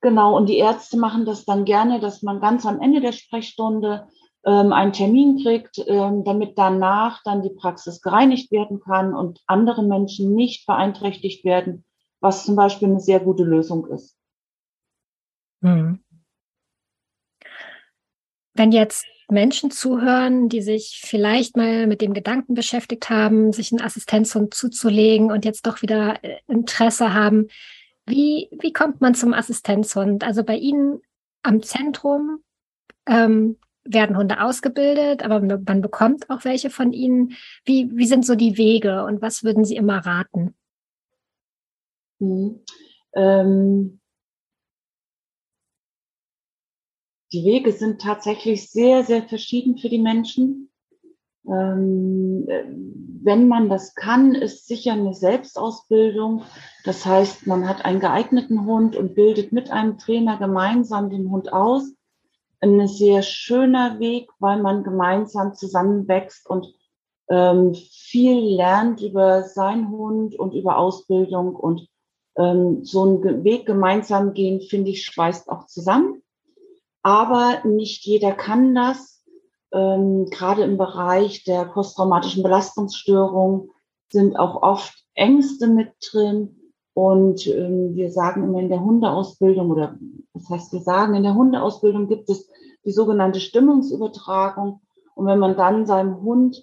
Genau, 0.00 0.36
und 0.36 0.48
die 0.48 0.58
Ärzte 0.58 0.98
machen 0.98 1.24
das 1.24 1.44
dann 1.44 1.64
gerne, 1.64 2.00
dass 2.00 2.22
man 2.22 2.40
ganz 2.40 2.66
am 2.66 2.80
Ende 2.80 3.00
der 3.00 3.12
Sprechstunde 3.12 4.08
ähm, 4.46 4.72
einen 4.72 4.92
Termin 4.92 5.42
kriegt, 5.42 5.78
ähm, 5.86 6.24
damit 6.24 6.58
danach 6.58 7.22
dann 7.24 7.42
die 7.42 7.54
Praxis 7.54 8.00
gereinigt 8.00 8.50
werden 8.52 8.80
kann 8.80 9.14
und 9.14 9.40
andere 9.46 9.82
Menschen 9.82 10.34
nicht 10.34 10.66
beeinträchtigt 10.66 11.44
werden, 11.44 11.84
was 12.20 12.44
zum 12.44 12.56
Beispiel 12.56 12.88
eine 12.88 13.00
sehr 13.00 13.20
gute 13.20 13.44
Lösung 13.44 13.86
ist. 13.88 14.16
Hm. 15.62 16.00
Wenn 18.54 18.70
jetzt 18.70 19.06
Menschen 19.30 19.70
zuhören, 19.70 20.48
die 20.48 20.60
sich 20.60 21.00
vielleicht 21.04 21.56
mal 21.56 21.86
mit 21.86 22.00
dem 22.00 22.12
Gedanken 22.12 22.54
beschäftigt 22.54 23.08
haben, 23.08 23.52
sich 23.52 23.72
einen 23.72 23.80
Assistenzhund 23.80 24.54
zuzulegen 24.54 25.32
und 25.32 25.44
jetzt 25.44 25.66
doch 25.66 25.82
wieder 25.82 26.22
äh, 26.22 26.38
Interesse 26.46 27.14
haben, 27.14 27.48
wie, 28.06 28.48
wie 28.60 28.72
kommt 28.72 29.00
man 29.00 29.14
zum 29.14 29.32
Assistenzhund? 29.32 30.24
Also 30.24 30.44
bei 30.44 30.56
Ihnen 30.56 31.00
am 31.42 31.62
Zentrum 31.62 32.40
ähm, 33.06 33.56
werden 33.84 34.16
Hunde 34.16 34.42
ausgebildet, 34.42 35.22
aber 35.22 35.40
man 35.40 35.80
bekommt 35.80 36.30
auch 36.30 36.44
welche 36.44 36.70
von 36.70 36.92
ihnen. 36.92 37.34
Wie, 37.64 37.90
wie 37.94 38.06
sind 38.06 38.24
so 38.24 38.34
die 38.34 38.56
Wege 38.56 39.04
und 39.04 39.22
was 39.22 39.44
würden 39.44 39.64
Sie 39.64 39.76
immer 39.76 39.98
raten? 39.98 40.54
Mhm. 42.18 42.60
Ähm, 43.14 44.00
die 47.32 47.44
Wege 47.44 47.72
sind 47.72 48.00
tatsächlich 48.00 48.70
sehr, 48.70 49.04
sehr 49.04 49.22
verschieden 49.22 49.78
für 49.78 49.88
die 49.88 49.98
Menschen. 49.98 50.70
Ähm, 51.46 52.46
wenn 53.22 53.48
man 53.48 53.68
das 53.68 53.94
kann, 53.94 54.34
ist 54.34 54.66
sicher 54.66 54.92
eine 54.92 55.14
Selbstausbildung. 55.14 56.42
Das 56.84 57.04
heißt, 57.04 57.46
man 57.46 57.68
hat 57.68 57.84
einen 57.84 58.00
geeigneten 58.00 58.64
Hund 58.64 58.96
und 58.96 59.14
bildet 59.14 59.52
mit 59.52 59.70
einem 59.70 59.98
Trainer 59.98 60.38
gemeinsam 60.38 61.10
den 61.10 61.30
Hund 61.30 61.52
aus 61.52 61.94
ein 62.64 62.88
sehr 62.88 63.22
schöner 63.22 63.98
Weg, 64.00 64.30
weil 64.38 64.60
man 64.60 64.84
gemeinsam 64.84 65.54
zusammenwächst 65.54 66.48
und 66.48 66.74
ähm, 67.28 67.74
viel 67.74 68.56
lernt 68.56 69.00
über 69.00 69.42
seinen 69.44 69.90
Hund 69.90 70.38
und 70.38 70.54
über 70.54 70.78
Ausbildung 70.78 71.56
und 71.56 71.88
ähm, 72.36 72.84
so 72.84 73.02
einen 73.02 73.44
Weg 73.44 73.66
gemeinsam 73.66 74.34
gehen, 74.34 74.60
finde 74.60 74.90
ich, 74.90 75.04
schweißt 75.04 75.48
auch 75.48 75.66
zusammen. 75.66 76.22
Aber 77.02 77.64
nicht 77.64 78.04
jeder 78.04 78.32
kann 78.32 78.74
das. 78.74 79.24
Ähm, 79.72 80.26
gerade 80.30 80.62
im 80.62 80.78
Bereich 80.78 81.44
der 81.44 81.64
posttraumatischen 81.64 82.42
Belastungsstörung 82.42 83.70
sind 84.10 84.38
auch 84.38 84.62
oft 84.62 84.94
Ängste 85.14 85.66
mit 85.66 85.92
drin. 86.10 86.72
Und 86.94 87.46
ähm, 87.46 87.94
wir 87.94 88.12
sagen 88.12 88.44
immer 88.44 88.60
in 88.60 88.68
der 88.68 88.80
Hundeausbildung 88.80 89.70
oder 89.70 89.98
das 90.32 90.48
heißt, 90.48 90.72
wir 90.72 90.80
sagen, 90.80 91.14
in 91.14 91.22
der 91.22 91.34
Hundeausbildung 91.34 92.08
gibt 92.08 92.28
es 92.28 92.48
die 92.84 92.92
sogenannte 92.92 93.40
Stimmungsübertragung. 93.40 94.80
Und 95.14 95.26
wenn 95.26 95.38
man 95.38 95.56
dann 95.56 95.86
seinem 95.86 96.20
Hund 96.22 96.62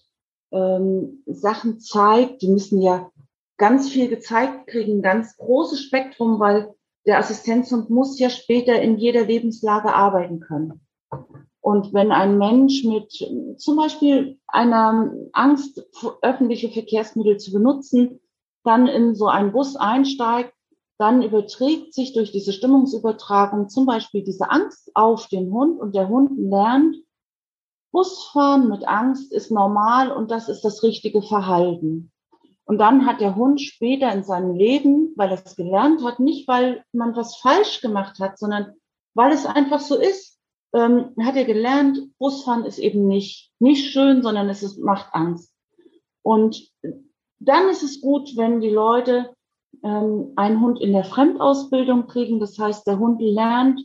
ähm, 0.52 1.24
Sachen 1.26 1.80
zeigt, 1.80 2.42
die 2.42 2.50
müssen 2.50 2.82
ja 2.82 3.10
ganz 3.58 3.90
viel 3.90 4.08
gezeigt 4.08 4.68
kriegen, 4.68 5.02
ganz 5.02 5.38
großes 5.38 5.82
Spektrum, 5.82 6.40
weil 6.40 6.74
der 7.06 7.20
Assistenzhund 7.20 7.90
muss 7.90 8.20
ja 8.20 8.30
später 8.30 8.80
in 8.82 8.98
jeder 8.98 9.26
Lebenslage 9.26 9.94
arbeiten 9.94 10.40
können. 10.40 10.86
Und 11.60 11.94
wenn 11.94 12.12
ein 12.12 12.38
Mensch 12.38 12.84
mit 12.84 13.12
zum 13.58 13.76
Beispiel 13.76 14.40
einer 14.48 15.14
Angst, 15.32 15.84
öffentliche 16.22 16.70
Verkehrsmittel 16.70 17.38
zu 17.38 17.54
benutzen, 17.54 18.20
dann 18.64 18.88
in 18.88 19.16
so 19.16 19.28
einen 19.28 19.52
Bus 19.52 19.76
einsteigt, 19.76 20.54
dann 21.02 21.24
überträgt 21.24 21.96
sich 21.96 22.14
durch 22.14 22.32
diese 22.32 22.54
Stimmungsübertragung 22.54 23.70
zum 23.70 23.88
Beispiel 23.88 24.24
diese 24.24 24.52
Angst 24.52 24.92
auf 24.94 25.28
den 25.28 25.52
Hund 25.52 25.80
und 25.80 25.96
der 25.96 26.08
Hund 26.08 26.32
lernt, 26.38 26.96
Busfahren 27.92 28.70
mit 28.70 28.88
Angst 28.88 29.34
ist 29.34 29.52
normal 29.52 30.12
und 30.12 30.30
das 30.30 30.48
ist 30.48 30.62
das 30.62 30.84
richtige 30.84 31.24
Verhalten. 31.24 32.12
Und 32.66 32.78
dann 32.78 33.08
hat 33.08 33.20
der 33.20 33.36
Hund 33.36 33.60
später 33.60 34.14
in 34.14 34.24
seinem 34.24 34.54
Leben, 34.56 35.12
weil 35.18 35.32
er 35.32 35.44
es 35.44 35.56
gelernt 35.56 36.04
hat, 36.04 36.20
nicht 36.20 36.48
weil 36.48 36.86
man 36.94 37.16
was 37.16 37.36
falsch 37.36 37.82
gemacht 37.82 38.20
hat, 38.20 38.38
sondern 38.38 38.76
weil 39.16 39.32
es 39.34 39.48
einfach 39.48 39.80
so 39.80 39.96
ist, 39.98 40.40
ähm, 40.74 41.16
hat 41.20 41.36
er 41.36 41.46
gelernt, 41.46 42.00
Busfahren 42.20 42.64
ist 42.64 42.78
eben 42.78 43.08
nicht, 43.08 43.52
nicht 43.60 43.92
schön, 43.92 44.22
sondern 44.22 44.50
es 44.50 44.62
ist, 44.62 44.78
macht 44.78 45.14
Angst. 45.14 45.52
Und 46.22 46.70
dann 47.40 47.70
ist 47.70 47.82
es 47.82 48.02
gut, 48.02 48.38
wenn 48.38 48.62
die 48.62 48.70
Leute 48.70 49.36
ähm, 49.84 50.34
einen 50.36 50.62
Hund 50.62 50.80
in 50.80 50.94
der 50.94 51.04
Fremdausbildung 51.04 52.08
kriegen. 52.08 52.40
Das 52.40 52.58
heißt, 52.58 52.86
der 52.88 53.00
Hund 53.00 53.22
lernt, 53.22 53.82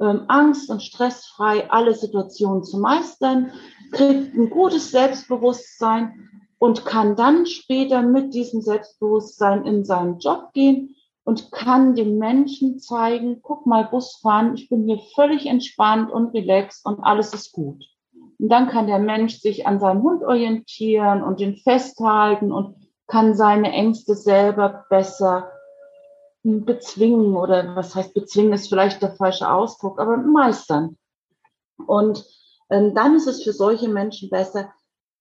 ähm, 0.00 0.24
angst- 0.28 0.70
und 0.70 0.82
stressfrei 0.82 1.70
alle 1.70 1.94
Situationen 1.94 2.64
zu 2.64 2.78
meistern, 2.78 3.52
kriegt 3.92 4.34
ein 4.34 4.50
gutes 4.50 4.90
Selbstbewusstsein 4.90 6.28
und 6.58 6.84
kann 6.84 7.16
dann 7.16 7.46
später 7.46 8.02
mit 8.02 8.34
diesem 8.34 8.62
Selbstbewusstsein 8.62 9.66
in 9.66 9.84
seinen 9.84 10.18
Job 10.18 10.52
gehen 10.52 10.96
und 11.24 11.52
kann 11.52 11.94
dem 11.94 12.18
Menschen 12.18 12.78
zeigen, 12.78 13.40
guck 13.42 13.66
mal, 13.66 13.84
Busfahren, 13.84 14.54
ich 14.54 14.68
bin 14.68 14.86
hier 14.86 14.98
völlig 15.14 15.46
entspannt 15.46 16.10
und 16.10 16.34
relaxed 16.34 16.84
und 16.84 17.00
alles 17.00 17.32
ist 17.32 17.52
gut. 17.52 17.84
Und 18.38 18.48
dann 18.48 18.68
kann 18.68 18.88
der 18.88 18.98
Mensch 18.98 19.38
sich 19.38 19.66
an 19.66 19.78
seinem 19.78 20.02
Hund 20.02 20.24
orientieren 20.24 21.22
und 21.22 21.38
den 21.38 21.56
festhalten 21.56 22.50
und 22.50 22.74
kann 23.06 23.34
seine 23.34 23.72
Ängste 23.72 24.14
selber 24.14 24.86
besser 24.88 25.50
bezwingen 26.42 27.36
oder 27.36 27.76
was 27.76 27.94
heißt 27.94 28.14
bezwingen 28.14 28.52
ist 28.52 28.68
vielleicht 28.68 29.00
der 29.02 29.14
falsche 29.14 29.50
Ausdruck, 29.50 30.00
aber 30.00 30.16
meistern. 30.16 30.96
Und 31.86 32.24
ähm, 32.70 32.94
dann 32.94 33.14
ist 33.14 33.26
es 33.26 33.42
für 33.42 33.52
solche 33.52 33.88
Menschen 33.88 34.28
besser, 34.30 34.72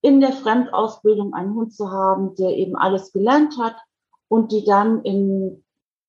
in 0.01 0.19
der 0.19 0.31
Fremdausbildung 0.31 1.33
einen 1.33 1.53
Hund 1.53 1.75
zu 1.75 1.91
haben, 1.91 2.35
der 2.35 2.57
eben 2.57 2.75
alles 2.75 3.11
gelernt 3.11 3.57
hat 3.59 3.75
und 4.27 4.51
die 4.51 4.63
dann 4.63 5.03
in 5.03 5.63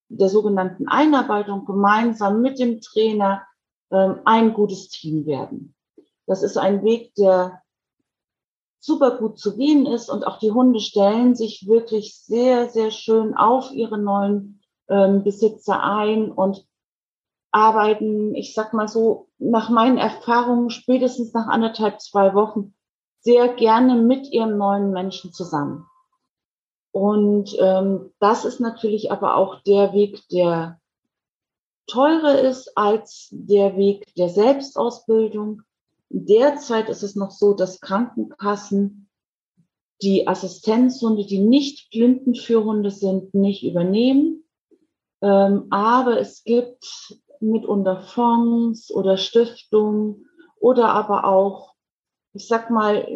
der 0.09 0.29
sogenannten 0.29 0.89
Einarbeitung 0.89 1.67
gemeinsam 1.67 2.41
mit 2.41 2.59
dem 2.59 2.81
Trainer 2.81 3.43
ähm, 3.91 4.21
ein 4.25 4.55
gutes 4.55 4.89
Team 4.89 5.27
werden. 5.27 5.75
Das 6.27 6.43
ist 6.43 6.57
ein 6.57 6.83
Weg, 6.85 7.15
der 7.17 7.63
super 8.83 9.17
gut 9.17 9.39
zu 9.39 9.57
gehen 9.57 9.87
ist 9.87 10.11
und 10.11 10.27
auch 10.27 10.41
die 10.41 10.51
Hunde 10.51 10.81
stellen 10.81 11.37
sich 11.37 11.69
wirklich 11.69 12.17
sehr, 12.17 12.69
sehr 12.69 12.91
schön 12.91 13.37
auf 13.37 13.71
ihre 13.71 13.97
neuen 13.97 14.61
ähm, 14.89 15.23
Besitzer 15.23 15.81
ein 15.81 16.33
und 16.33 16.67
arbeiten, 17.53 18.35
ich 18.35 18.55
sag 18.55 18.75
mal 18.75 18.89
so, 18.89 19.29
nach 19.39 19.71
meinen 19.71 19.99
Erfahrungen 19.99 20.71
spätestens 20.71 21.33
nach 21.33 21.47
anderthalb, 21.47 22.01
zwei 22.01 22.35
Wochen 22.35 22.75
sehr 23.21 23.55
gerne 23.55 23.95
mit 23.95 24.33
ihrem 24.33 24.59
neuen 24.59 24.91
Menschen 24.91 25.33
zusammen. 25.33 25.87
Und 26.91 27.57
ähm, 27.61 28.13
das 28.19 28.45
ist 28.45 28.59
natürlich 28.59 29.13
aber 29.13 29.37
auch 29.37 29.63
der 29.63 29.93
Weg, 29.93 30.27
der 30.29 30.81
teurer 31.87 32.41
ist 32.41 32.77
als 32.77 33.29
der 33.31 33.77
Weg 33.77 34.13
der 34.17 34.29
Selbstausbildung. 34.29 35.63
Derzeit 36.15 36.91
ist 36.91 37.03
es 37.03 37.17
noch 37.17 37.31
so, 37.31 37.55
dass 37.55 37.81
Krankenkassen 37.81 39.09
die 40.03 40.29
Assistenzhunde, 40.29 41.25
die 41.25 41.39
nicht 41.39 41.91
Blindenführhunde 41.91 42.91
sind, 42.91 43.33
nicht 43.33 43.65
übernehmen. 43.65 44.45
Ähm, 45.23 45.69
aber 45.71 46.21
es 46.21 46.45
gibt 46.45 47.17
mitunter 47.41 48.03
Fonds 48.03 48.93
oder 48.93 49.17
Stiftungen 49.17 50.27
oder 50.61 50.91
aber 50.91 51.25
auch, 51.25 51.75
ich 52.35 52.47
sag 52.47 52.71
mal, 52.71 53.07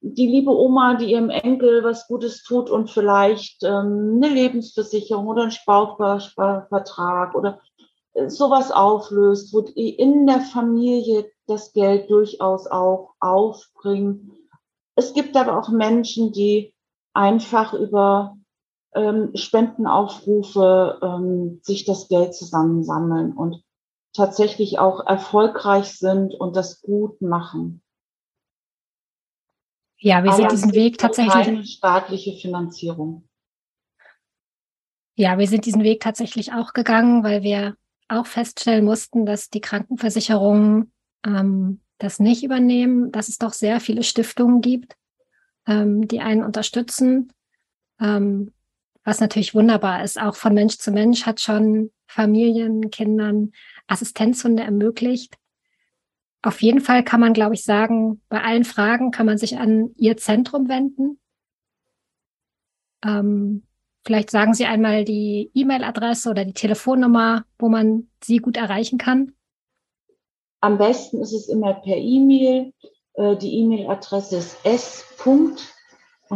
die 0.00 0.26
liebe 0.26 0.50
Oma, 0.50 0.94
die 0.94 1.12
ihrem 1.12 1.30
Enkel 1.30 1.84
was 1.84 2.08
Gutes 2.08 2.42
tut 2.42 2.68
und 2.68 2.90
vielleicht 2.90 3.62
ähm, 3.62 4.14
eine 4.16 4.28
Lebensversicherung 4.28 5.26
oder 5.28 5.42
einen 5.42 5.50
Sparvertrag 5.52 7.34
oder 7.36 7.60
sowas 8.26 8.72
auflöst, 8.72 9.52
wo 9.52 9.60
in 9.60 10.26
der 10.26 10.40
Familie 10.40 11.30
das 11.48 11.72
Geld 11.72 12.10
durchaus 12.10 12.66
auch 12.66 13.14
aufbringen. 13.20 14.32
Es 14.96 15.14
gibt 15.14 15.36
aber 15.36 15.58
auch 15.58 15.68
Menschen, 15.68 16.32
die 16.32 16.74
einfach 17.14 17.74
über 17.74 18.36
ähm, 18.94 19.30
Spendenaufrufe 19.34 20.98
ähm, 21.02 21.60
sich 21.62 21.84
das 21.84 22.08
Geld 22.08 22.34
zusammensammeln 22.34 23.32
und 23.32 23.62
tatsächlich 24.12 24.78
auch 24.78 25.06
erfolgreich 25.06 25.98
sind 25.98 26.34
und 26.34 26.56
das 26.56 26.80
gut 26.80 27.20
machen. 27.20 27.82
Ja, 30.00 30.22
wir 30.22 30.32
sind 30.32 30.52
diesen 30.52 30.74
Weg 30.74 30.98
tatsächlich. 30.98 31.32
Keine 31.32 31.64
staatliche 31.64 32.36
Finanzierung. 32.36 33.28
Ja, 35.16 35.38
wir 35.38 35.48
sind 35.48 35.66
diesen 35.66 35.82
Weg 35.82 36.00
tatsächlich 36.00 36.52
auch 36.52 36.72
gegangen, 36.72 37.24
weil 37.24 37.42
wir 37.42 37.76
auch 38.08 38.26
feststellen 38.26 38.84
mussten, 38.84 39.26
dass 39.26 39.50
die 39.50 39.60
Krankenversicherungen 39.60 40.92
ähm, 41.24 41.80
das 41.98 42.20
nicht 42.20 42.44
übernehmen, 42.44 43.10
dass 43.12 43.28
es 43.28 43.38
doch 43.38 43.52
sehr 43.52 43.80
viele 43.80 44.02
Stiftungen 44.02 44.60
gibt, 44.60 44.96
ähm, 45.66 46.06
die 46.06 46.20
einen 46.20 46.44
unterstützen. 46.44 47.32
Ähm, 48.00 48.52
was 49.08 49.20
natürlich 49.20 49.54
wunderbar 49.54 50.04
ist. 50.04 50.20
Auch 50.20 50.36
von 50.36 50.52
Mensch 50.52 50.76
zu 50.76 50.90
Mensch 50.90 51.24
hat 51.24 51.40
schon 51.40 51.90
Familien, 52.06 52.90
Kindern 52.90 53.52
Assistenzhunde 53.86 54.62
ermöglicht. 54.62 55.38
Auf 56.42 56.60
jeden 56.60 56.80
Fall 56.80 57.02
kann 57.02 57.20
man, 57.20 57.32
glaube 57.32 57.54
ich, 57.54 57.64
sagen, 57.64 58.20
bei 58.28 58.42
allen 58.42 58.64
Fragen 58.64 59.10
kann 59.10 59.26
man 59.26 59.38
sich 59.38 59.58
an 59.58 59.92
Ihr 59.96 60.18
Zentrum 60.18 60.68
wenden. 60.68 61.18
Ähm, 63.02 63.62
vielleicht 64.04 64.30
sagen 64.30 64.52
Sie 64.52 64.66
einmal 64.66 65.04
die 65.04 65.50
E-Mail-Adresse 65.54 66.30
oder 66.30 66.44
die 66.44 66.52
Telefonnummer, 66.52 67.44
wo 67.58 67.68
man 67.68 68.08
Sie 68.22 68.36
gut 68.36 68.58
erreichen 68.58 68.98
kann. 68.98 69.32
Am 70.60 70.78
besten 70.78 71.20
ist 71.20 71.32
es 71.32 71.48
immer 71.48 71.74
per 71.74 71.96
E-Mail. 71.96 72.72
Äh, 73.14 73.36
die 73.36 73.58
E-Mail-Adresse 73.58 74.38
ist 74.38 74.56
s. 74.64 75.04
und 75.24 75.60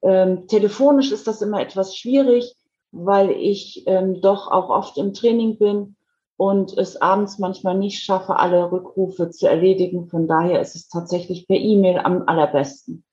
Ähm, 0.01 0.47
telefonisch 0.47 1.11
ist 1.11 1.27
das 1.27 1.43
immer 1.43 1.61
etwas 1.61 1.97
schwierig, 1.97 2.55
weil 2.93 3.31
ich 3.31 3.83
ähm, 3.87 4.21
doch 4.21 4.51
auch 4.51 4.71
oft 4.71 4.97
im 4.97 5.13
Training 5.13 5.59
bin 5.59 5.97
und 6.37 6.79
es 6.79 6.97
abends 6.97 7.39
manchmal 7.39 7.77
nicht 7.77 8.03
schaffe, 8.03 8.37
alle 8.37 8.71
Rückrufe 8.71 9.31
zu 9.31 9.49
erledigen. 9.49 10.09
Von 10.09 10.29
daher 10.29 10.61
ist 10.61 10.77
es 10.77 10.89
tatsächlich 10.89 11.49
per 11.49 11.57
E-Mail 11.57 11.99
am 11.99 12.23
allerbesten. 12.27 13.05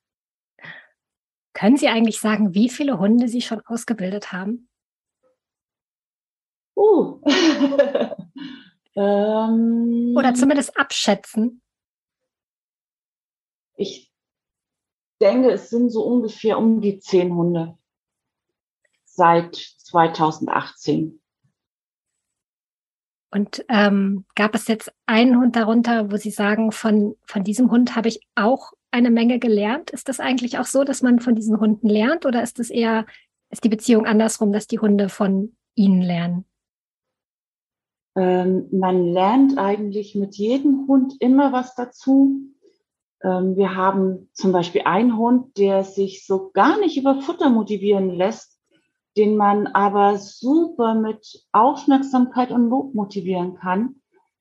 Können 1.56 1.78
Sie 1.78 1.88
eigentlich 1.88 2.20
sagen, 2.20 2.54
wie 2.54 2.70
viele 2.70 3.00
Hunde 3.00 3.30
Sie 3.30 3.42
schon 3.42 3.62
ausgebildet 3.62 4.34
haben? 4.34 4.70
Uh. 6.76 7.22
ähm, 8.96 10.14
Oder 10.18 10.34
zumindest 10.34 10.78
abschätzen? 10.78 11.62
Ich 13.78 14.12
denke, 15.22 15.50
es 15.52 15.70
sind 15.70 15.92
so 15.92 16.04
ungefähr 16.04 16.58
um 16.58 16.82
die 16.82 17.00
zehn 17.00 17.34
Hunde 17.34 17.78
seit 19.06 19.56
2018. 19.56 21.22
Und 23.32 23.64
ähm, 23.70 24.26
gab 24.36 24.56
es 24.56 24.68
jetzt 24.68 24.94
einen 25.06 25.40
Hund 25.40 25.56
darunter, 25.56 26.12
wo 26.12 26.18
Sie 26.18 26.32
sagen, 26.32 26.74
von, 26.74 27.16
von 27.26 27.46
diesem 27.46 27.72
Hund 27.72 27.96
habe 27.96 28.10
ich 28.10 28.20
auch 28.36 28.74
eine 28.96 29.12
Menge 29.12 29.40
gelernt? 29.40 29.92
Ist 29.92 30.08
das 30.08 30.22
eigentlich 30.22 30.58
auch 30.58 30.66
so, 30.66 30.86
dass 30.86 31.02
man 31.02 31.20
von 31.20 31.36
diesen 31.36 31.60
Hunden 31.60 31.90
lernt 31.90 32.26
oder 32.26 32.42
ist 32.42 32.60
es 32.60 32.70
eher, 32.70 33.06
ist 33.50 33.66
die 33.66 33.70
Beziehung 33.70 34.06
andersrum, 34.06 34.54
dass 34.54 34.68
die 34.68 34.80
Hunde 34.80 35.10
von 35.10 35.56
Ihnen 35.76 36.02
lernen? 36.02 36.46
Ähm, 38.16 38.70
man 38.72 39.06
lernt 39.12 39.58
eigentlich 39.58 40.16
mit 40.16 40.36
jedem 40.36 40.88
Hund 40.88 41.16
immer 41.20 41.52
was 41.52 41.76
dazu. 41.76 42.40
Ähm, 43.22 43.58
wir 43.58 43.76
haben 43.76 44.30
zum 44.32 44.54
Beispiel 44.54 44.84
einen 44.86 45.18
Hund, 45.18 45.58
der 45.58 45.84
sich 45.84 46.26
so 46.26 46.52
gar 46.54 46.80
nicht 46.80 46.96
über 46.96 47.22
Futter 47.22 47.50
motivieren 47.50 48.10
lässt, 48.10 48.58
den 49.18 49.36
man 49.36 49.68
aber 49.68 50.18
super 50.18 50.96
mit 50.96 51.46
Aufmerksamkeit 51.52 52.52
und 52.52 52.70
Lob 52.70 52.96
motivieren 52.96 53.56
kann. 53.56 53.96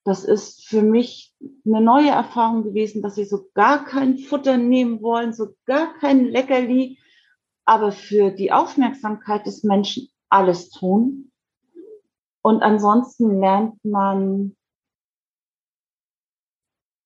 Das 0.05 0.23
ist 0.25 0.67
für 0.67 0.83
mich 0.83 1.35
eine 1.65 1.81
neue 1.81 2.11
Erfahrung 2.11 2.63
gewesen, 2.63 3.01
dass 3.01 3.15
sie 3.15 3.25
so 3.25 3.49
gar 3.55 3.85
kein 3.87 4.19
Futter 4.19 4.59
nehmen 4.59 5.01
wollen, 5.01 5.33
so 5.33 5.55
gar 5.65 5.95
kein 5.99 6.27
Leckerli, 6.27 6.99
aber 7.65 7.91
für 7.91 8.31
die 8.31 8.53
Aufmerksamkeit 8.53 9.47
des 9.47 9.65
Menschen 9.65 10.09
alles 10.29 10.69
tun. 10.69 11.33
Und 12.43 12.63
ansonsten 12.63 13.41
lernt 13.41 13.83
man 13.83 14.55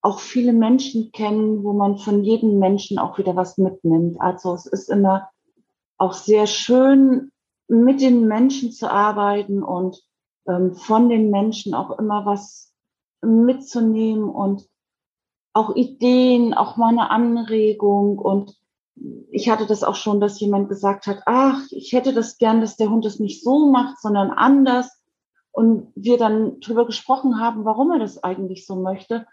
auch 0.01 0.19
viele 0.19 0.53
Menschen 0.53 1.13
kennen, 1.13 1.63
wo 1.63 1.73
man 1.73 1.99
von 1.99 2.25
jedem 2.25 2.59
Menschen 2.59 2.99
auch 2.99 3.19
wieder 3.19 3.37
was 3.37 3.59
mitnimmt. 3.59 4.21
Also 4.21 4.55
es 4.55 4.67
ist 4.67 4.89
immer 4.89 5.31
auch 5.99 6.15
sehr 6.15 6.47
schön, 6.47 7.31
mit 7.69 8.01
den 8.01 8.27
Menschen 8.27 8.73
zu 8.73 8.91
arbeiten 8.91 9.63
und 9.63 10.03
ähm, 10.49 10.75
von 10.75 11.09
den 11.09 11.31
Menschen 11.31 11.75
auch 11.75 11.99
immer 11.99 12.25
was 12.25 12.68
mitzunehmen 13.23 14.29
und 14.29 14.69
auch 15.53 15.75
Ideen, 15.75 16.55
auch 16.55 16.77
mal 16.77 16.89
eine 16.89 17.11
Anregung. 17.11 18.19
Und 18.19 18.57
ich 19.31 19.51
hatte 19.51 19.67
das 19.67 19.85
auch 19.85 19.97
schon, 19.97 20.21
dass 20.21 20.41
jemand 20.41 20.69
gesagt 20.69 21.07
hat, 21.07 21.23
ach, 21.27 21.63
ich 21.71 21.93
hätte 21.93 22.13
das 22.13 22.39
gern, 22.39 22.61
dass 22.61 22.77
der 22.77 22.91
Hund 22.91 23.05
es 23.07 23.19
nicht 23.19 23.43
so 23.43 23.71
macht, 23.71 24.01
sondern 24.01 24.31
anders. 24.31 25.03
Und 25.51 25.93
wir 25.97 26.19
dann 26.19 26.61
drüber 26.61 26.87
gesprochen 26.87 27.41
haben, 27.41 27.65
warum 27.65 27.91
er 27.91 27.99
das 27.99 28.23
eigentlich 28.23 28.67
so 28.67 28.77
möchte. 28.77 29.27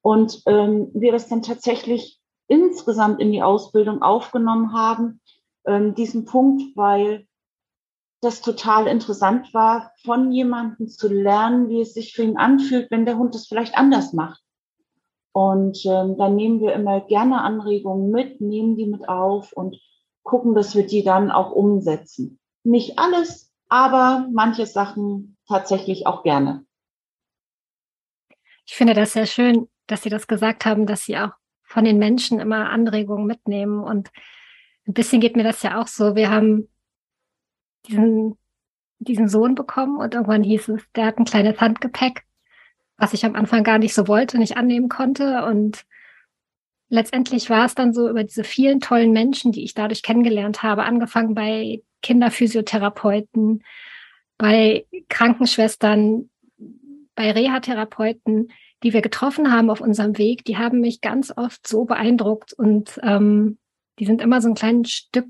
Und 0.00 0.42
ähm, 0.46 0.90
wir 0.94 1.12
das 1.12 1.28
dann 1.28 1.42
tatsächlich 1.42 2.20
insgesamt 2.46 3.20
in 3.20 3.32
die 3.32 3.42
Ausbildung 3.42 4.02
aufgenommen 4.02 4.72
haben, 4.72 5.20
ähm, 5.64 5.94
diesen 5.94 6.24
Punkt, 6.24 6.62
weil 6.76 7.26
das 8.22 8.40
total 8.40 8.86
interessant 8.86 9.52
war, 9.52 9.92
von 10.04 10.30
jemandem 10.30 10.88
zu 10.88 11.12
lernen, 11.12 11.68
wie 11.68 11.80
es 11.80 11.92
sich 11.92 12.14
für 12.14 12.22
ihn 12.22 12.36
anfühlt, 12.36 12.90
wenn 12.90 13.04
der 13.04 13.18
Hund 13.18 13.34
es 13.34 13.48
vielleicht 13.48 13.76
anders 13.76 14.12
macht. 14.12 14.40
Und 15.32 15.84
ähm, 15.86 16.16
dann 16.16 16.36
nehmen 16.36 16.60
wir 16.60 16.72
immer 16.72 17.00
gerne 17.00 17.40
Anregungen 17.40 18.10
mit, 18.10 18.40
nehmen 18.40 18.76
die 18.76 18.86
mit 18.86 19.08
auf 19.08 19.52
und 19.52 19.76
gucken, 20.22 20.54
dass 20.54 20.76
wir 20.76 20.86
die 20.86 21.02
dann 21.02 21.32
auch 21.32 21.50
umsetzen. 21.50 22.38
Nicht 22.62 22.98
alles, 22.98 23.52
aber 23.68 24.28
manche 24.30 24.66
Sachen 24.66 25.36
tatsächlich 25.48 26.06
auch 26.06 26.22
gerne. 26.22 26.64
Ich 28.66 28.74
finde 28.74 28.94
das 28.94 29.14
sehr 29.14 29.26
schön, 29.26 29.68
dass 29.88 30.02
Sie 30.02 30.10
das 30.10 30.28
gesagt 30.28 30.64
haben, 30.64 30.86
dass 30.86 31.06
Sie 31.06 31.18
auch 31.18 31.32
von 31.64 31.84
den 31.84 31.98
Menschen 31.98 32.38
immer 32.38 32.70
Anregungen 32.70 33.26
mitnehmen. 33.26 33.82
Und 33.82 34.10
ein 34.86 34.92
bisschen 34.92 35.20
geht 35.20 35.34
mir 35.34 35.44
das 35.44 35.62
ja 35.62 35.80
auch 35.80 35.88
so. 35.88 36.14
Wir 36.14 36.30
haben 36.30 36.71
diesen, 37.86 38.36
diesen 38.98 39.28
Sohn 39.28 39.54
bekommen 39.54 39.98
und 39.98 40.14
irgendwann 40.14 40.42
hieß 40.42 40.68
es, 40.68 40.82
der 40.94 41.06
hat 41.06 41.18
ein 41.18 41.24
kleines 41.24 41.60
Handgepäck, 41.60 42.24
was 42.96 43.12
ich 43.12 43.24
am 43.24 43.34
Anfang 43.34 43.64
gar 43.64 43.78
nicht 43.78 43.94
so 43.94 44.08
wollte, 44.08 44.38
nicht 44.38 44.56
annehmen 44.56 44.88
konnte. 44.88 45.44
Und 45.44 45.84
letztendlich 46.88 47.50
war 47.50 47.64
es 47.64 47.74
dann 47.74 47.92
so 47.92 48.08
über 48.08 48.24
diese 48.24 48.44
vielen 48.44 48.80
tollen 48.80 49.12
Menschen, 49.12 49.52
die 49.52 49.64
ich 49.64 49.74
dadurch 49.74 50.02
kennengelernt 50.02 50.62
habe, 50.62 50.84
angefangen 50.84 51.34
bei 51.34 51.82
Kinderphysiotherapeuten, 52.02 53.64
bei 54.38 54.86
Krankenschwestern, 55.08 56.30
bei 57.14 57.30
Reha-Therapeuten, 57.30 58.48
die 58.82 58.92
wir 58.92 59.02
getroffen 59.02 59.52
haben 59.52 59.70
auf 59.70 59.80
unserem 59.80 60.18
Weg, 60.18 60.44
die 60.44 60.58
haben 60.58 60.80
mich 60.80 61.00
ganz 61.00 61.32
oft 61.36 61.66
so 61.66 61.84
beeindruckt 61.84 62.52
und 62.52 62.98
ähm, 63.02 63.58
die 63.98 64.06
sind 64.06 64.20
immer 64.20 64.40
so 64.40 64.48
ein 64.48 64.54
kleines 64.54 64.90
Stück 64.90 65.28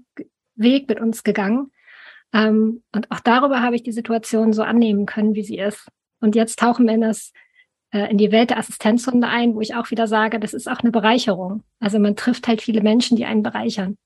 Weg 0.55 0.88
mit 0.88 1.00
uns 1.00 1.24
gegangen. 1.24 1.70
Ähm, 2.32 2.82
und 2.94 3.10
auch 3.10 3.20
darüber 3.20 3.62
habe 3.62 3.76
ich 3.76 3.82
die 3.82 3.92
Situation 3.92 4.52
so 4.52 4.62
annehmen 4.62 5.06
können, 5.06 5.34
wie 5.34 5.42
sie 5.44 5.58
ist. 5.58 5.88
Und 6.20 6.34
jetzt 6.34 6.58
tauchen 6.58 6.86
wir 6.86 6.94
in 6.94 7.00
das 7.02 7.32
äh, 7.92 8.10
in 8.10 8.18
die 8.18 8.32
Welt 8.32 8.50
der 8.50 8.58
Assistenzhunde 8.58 9.28
ein, 9.28 9.54
wo 9.54 9.60
ich 9.60 9.74
auch 9.74 9.90
wieder 9.90 10.06
sage, 10.06 10.40
das 10.40 10.54
ist 10.54 10.68
auch 10.68 10.80
eine 10.80 10.90
Bereicherung. 10.90 11.62
Also 11.78 11.98
man 11.98 12.16
trifft 12.16 12.48
halt 12.48 12.62
viele 12.62 12.80
Menschen, 12.80 13.16
die 13.16 13.26
einen 13.26 13.42
bereichern. 13.42 13.96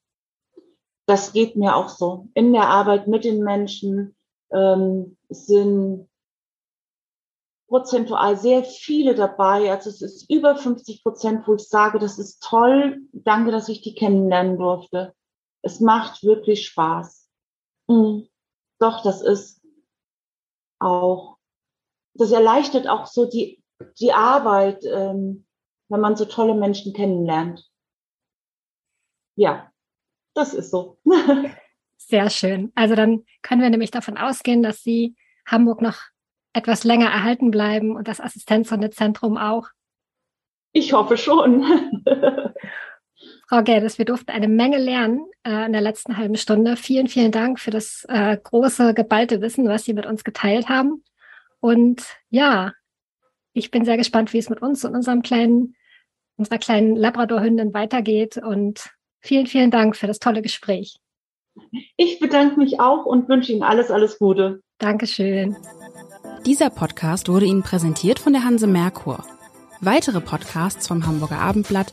Das 1.07 1.33
geht 1.33 1.57
mir 1.57 1.77
auch 1.77 1.89
so. 1.89 2.29
In 2.35 2.53
der 2.53 2.69
Arbeit 2.69 3.07
mit 3.07 3.25
den 3.25 3.45
Menschen 3.45 4.17
ähm, 4.53 5.17
sind 5.29 6.09
prozentual 7.69 8.37
sehr 8.37 8.65
viele 8.65 9.15
dabei. 9.15 9.71
Also 9.71 9.91
es 9.91 10.03
ist 10.03 10.31
über 10.31 10.57
50 10.57 11.05
Prozent, 11.05 11.47
wo 11.47 11.55
ich 11.55 11.69
sage, 11.69 12.01
das 12.01 12.19
ist 12.19 12.43
toll. 12.43 12.99
Danke, 13.13 13.53
dass 13.53 13.69
ich 13.69 13.83
die 13.83 13.95
kennenlernen 13.95 14.59
durfte. 14.59 15.15
Es 15.63 15.81
macht 15.81 16.25
wirklich 16.25 16.67
Spaß. 16.67 17.26
Mhm. 17.89 18.29
Doch, 18.79 19.03
das 19.03 19.23
ist 19.23 19.63
auch, 20.79 21.39
das 22.15 22.33
erleichtert 22.33 22.89
auch 22.89 23.07
so 23.07 23.27
die, 23.27 23.63
die 24.01 24.13
Arbeit, 24.13 24.85
ähm, 24.85 25.47
wenn 25.89 26.01
man 26.01 26.17
so 26.17 26.25
tolle 26.25 26.55
Menschen 26.55 26.93
kennenlernt. 26.93 27.65
Ja, 29.37 29.71
das 30.35 30.55
ist 30.55 30.71
so. 30.71 30.99
Sehr 31.97 32.31
schön. 32.31 32.73
Also 32.75 32.95
dann 32.95 33.25
können 33.43 33.63
wir 33.63 33.71
nämlich 33.71 33.91
davon 33.91 34.17
ausgehen, 34.17 34.63
dass 34.63 34.83
Sie 34.83 35.17
Hamburg 35.47 35.81
noch 35.81 35.99
etwas 36.53 36.85
länger 36.85 37.11
erhalten 37.11 37.51
bleiben 37.51 37.97
und 37.97 38.09
das 38.09 38.21
Assistenzhundezentrum 38.21 39.37
auch. 39.37 39.69
Ich 40.73 40.93
hoffe 40.93 41.17
schon. 41.17 41.65
Frau 43.49 43.63
Gerdes, 43.63 43.99
wir 43.99 44.05
durften 44.05 44.31
eine 44.31 44.49
Menge 44.49 44.79
lernen 44.79 45.27
äh, 45.45 45.67
in 45.67 45.73
der 45.73 45.81
letzten 45.81 46.17
halben 46.17 46.37
Stunde. 46.37 46.77
Vielen, 46.77 47.09
vielen 47.09 47.33
Dank 47.33 47.59
für 47.59 47.71
das 47.71 48.05
äh, 48.09 48.37
große, 48.37 48.95
geballte 48.95 49.41
Wissen, 49.41 49.69
was 49.69 49.85
Sie 49.85 49.95
mit 49.95 50.07
uns 50.07 50.25
geteilt 50.25 50.69
haben. 50.69 51.03
Und 51.61 52.05
ja, 52.29 52.73
ich 53.53 53.71
bin 53.71 53.85
sehr 53.85 53.97
gespannt, 53.97 54.33
wie 54.33 54.39
es 54.39 54.51
mit 54.51 54.61
uns 54.61 54.85
und 54.85 54.95
unserem 54.95 55.23
kleinen, 55.23 55.77
unserer 56.37 56.59
kleinen 56.59 56.95
Labradorhündin 56.95 57.73
weitergeht. 57.73 58.37
Und 58.37 58.91
vielen, 59.21 59.47
vielen 59.47 59.71
Dank 59.71 59.97
für 59.97 60.07
das 60.07 60.19
tolle 60.19 60.43
Gespräch. 60.43 60.99
Ich 61.97 62.19
bedanke 62.19 62.59
mich 62.59 62.81
auch 62.81 63.07
und 63.07 63.29
wünsche 63.29 63.53
Ihnen 63.53 63.63
alles, 63.63 63.91
alles 63.91 64.19
Gute. 64.19 64.61
Dankeschön. 64.79 65.57
Dieser 66.45 66.69
Podcast 66.69 67.29
wurde 67.31 67.47
Ihnen 67.47 67.63
präsentiert 67.63 68.19
von 68.19 68.35
der 68.35 68.45
Hanse 68.45 68.67
Merkur. 68.67 69.25
Weitere 69.81 70.21
Podcasts 70.21 70.87
vom 70.87 71.07
Hamburger 71.07 71.39
Abendblatt 71.39 71.93